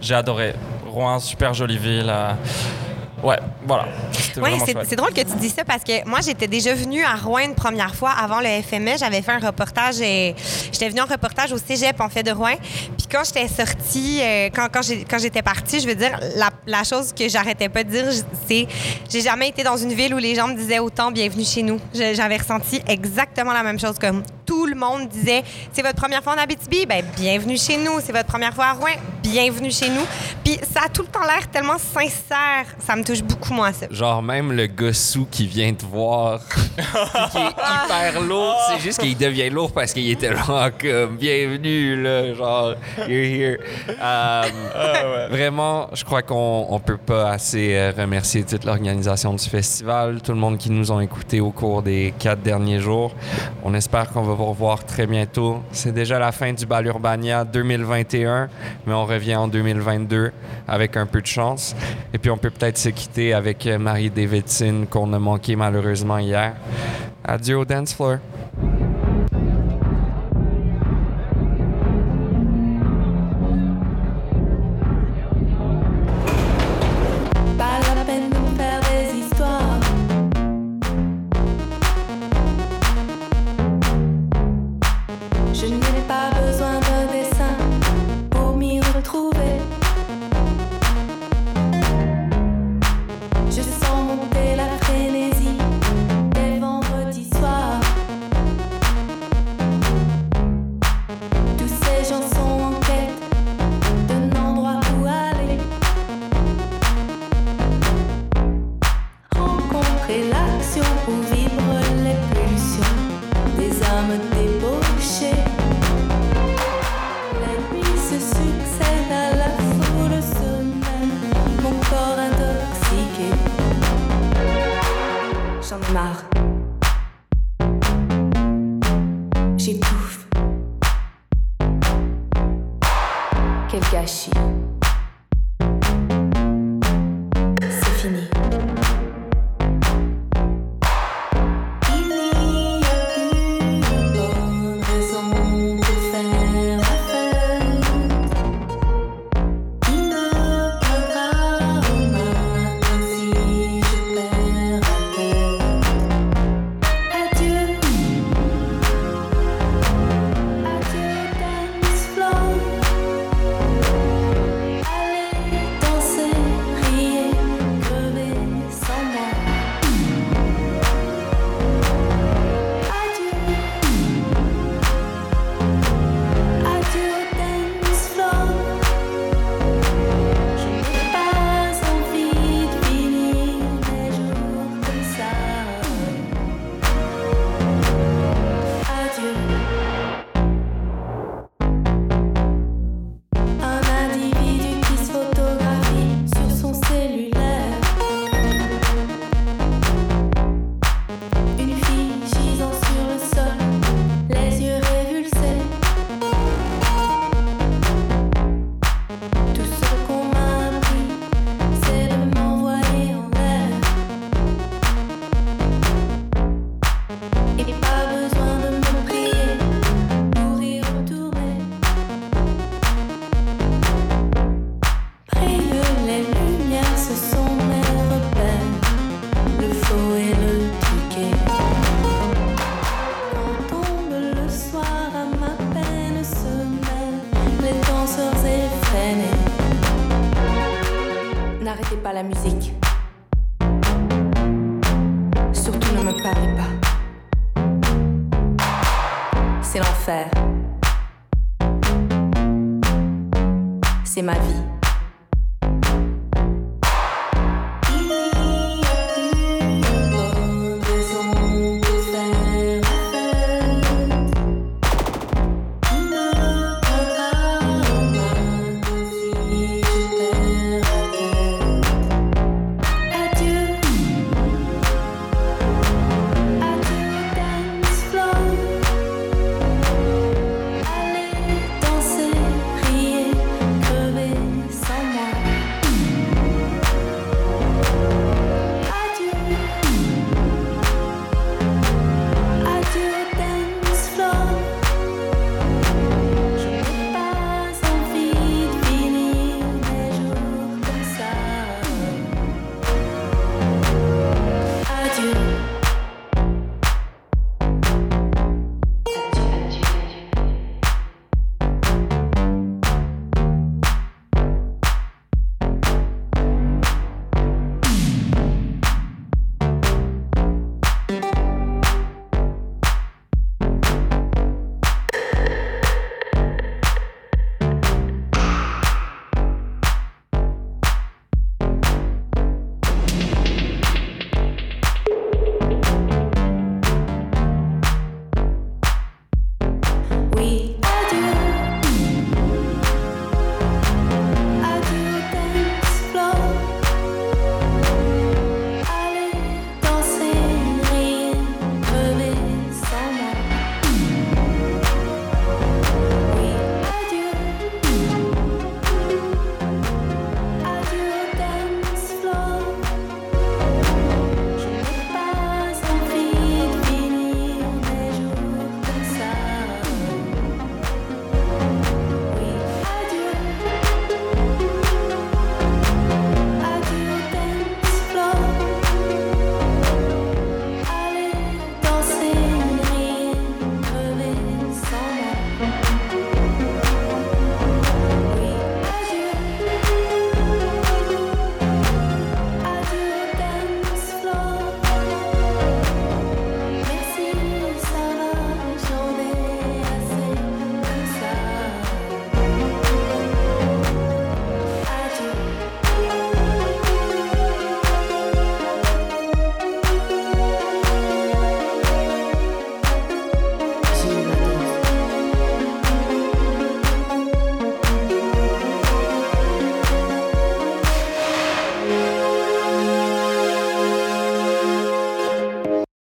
[0.00, 0.54] j'ai adoré.
[0.86, 2.06] Rouen, super jolie ville.
[2.08, 2.32] euh,
[3.22, 3.86] Ouais, voilà.
[4.84, 7.54] C'est drôle que tu dis ça parce que moi, j'étais déjà venue à Rouen une
[7.54, 8.98] première fois avant le FME.
[8.98, 10.00] J'avais fait un reportage.
[10.00, 10.34] et
[10.72, 12.56] J'étais venue en reportage au cégep, en fait, de Rouen.
[12.96, 17.28] Puis quand j'étais sortie, euh, quand, j'étais partie, je veux dire, la, la chose que
[17.28, 18.06] j'arrêtais pas de dire,
[18.48, 18.66] c'est
[19.10, 21.78] j'ai jamais été dans une ville où les gens me disaient autant bienvenue chez nous.
[21.92, 26.34] J'avais ressenti exactement la même chose comme tout le monde disait c'est votre première fois
[26.34, 28.00] en Abitibi, ben bienvenue chez nous.
[28.04, 30.02] C'est votre première fois à Rouen, bienvenue chez nous.
[30.42, 32.66] Puis ça a tout le temps l'air tellement sincère.
[32.84, 33.86] Ça me touche beaucoup, moi, ça.
[33.92, 36.40] Genre, même le gars sous qui vient te voir,
[37.30, 42.02] qui est hyper lourd, c'est juste qu'il devient lourd parce qu'il était là comme bienvenue,
[42.02, 42.74] là, genre,
[43.06, 43.58] you're here.
[43.88, 50.20] Euh, Vraiment, je crois qu'on on peut pas assez euh, remercier toute l'organisation du festival,
[50.22, 53.14] tout le monde qui nous ont écoutés au cours des quatre derniers jours.
[53.62, 55.60] On espère qu'on va vous revoir très bientôt.
[55.70, 58.48] C'est déjà la fin du Bal Urbania 2021,
[58.86, 60.32] mais on revient en 2022
[60.66, 61.76] avec un peu de chance.
[62.14, 66.16] Et puis on peut peut-être se quitter avec euh, Marie Davidson qu'on a manqué malheureusement
[66.16, 66.54] hier.
[67.22, 68.16] Adieu au dancefloor.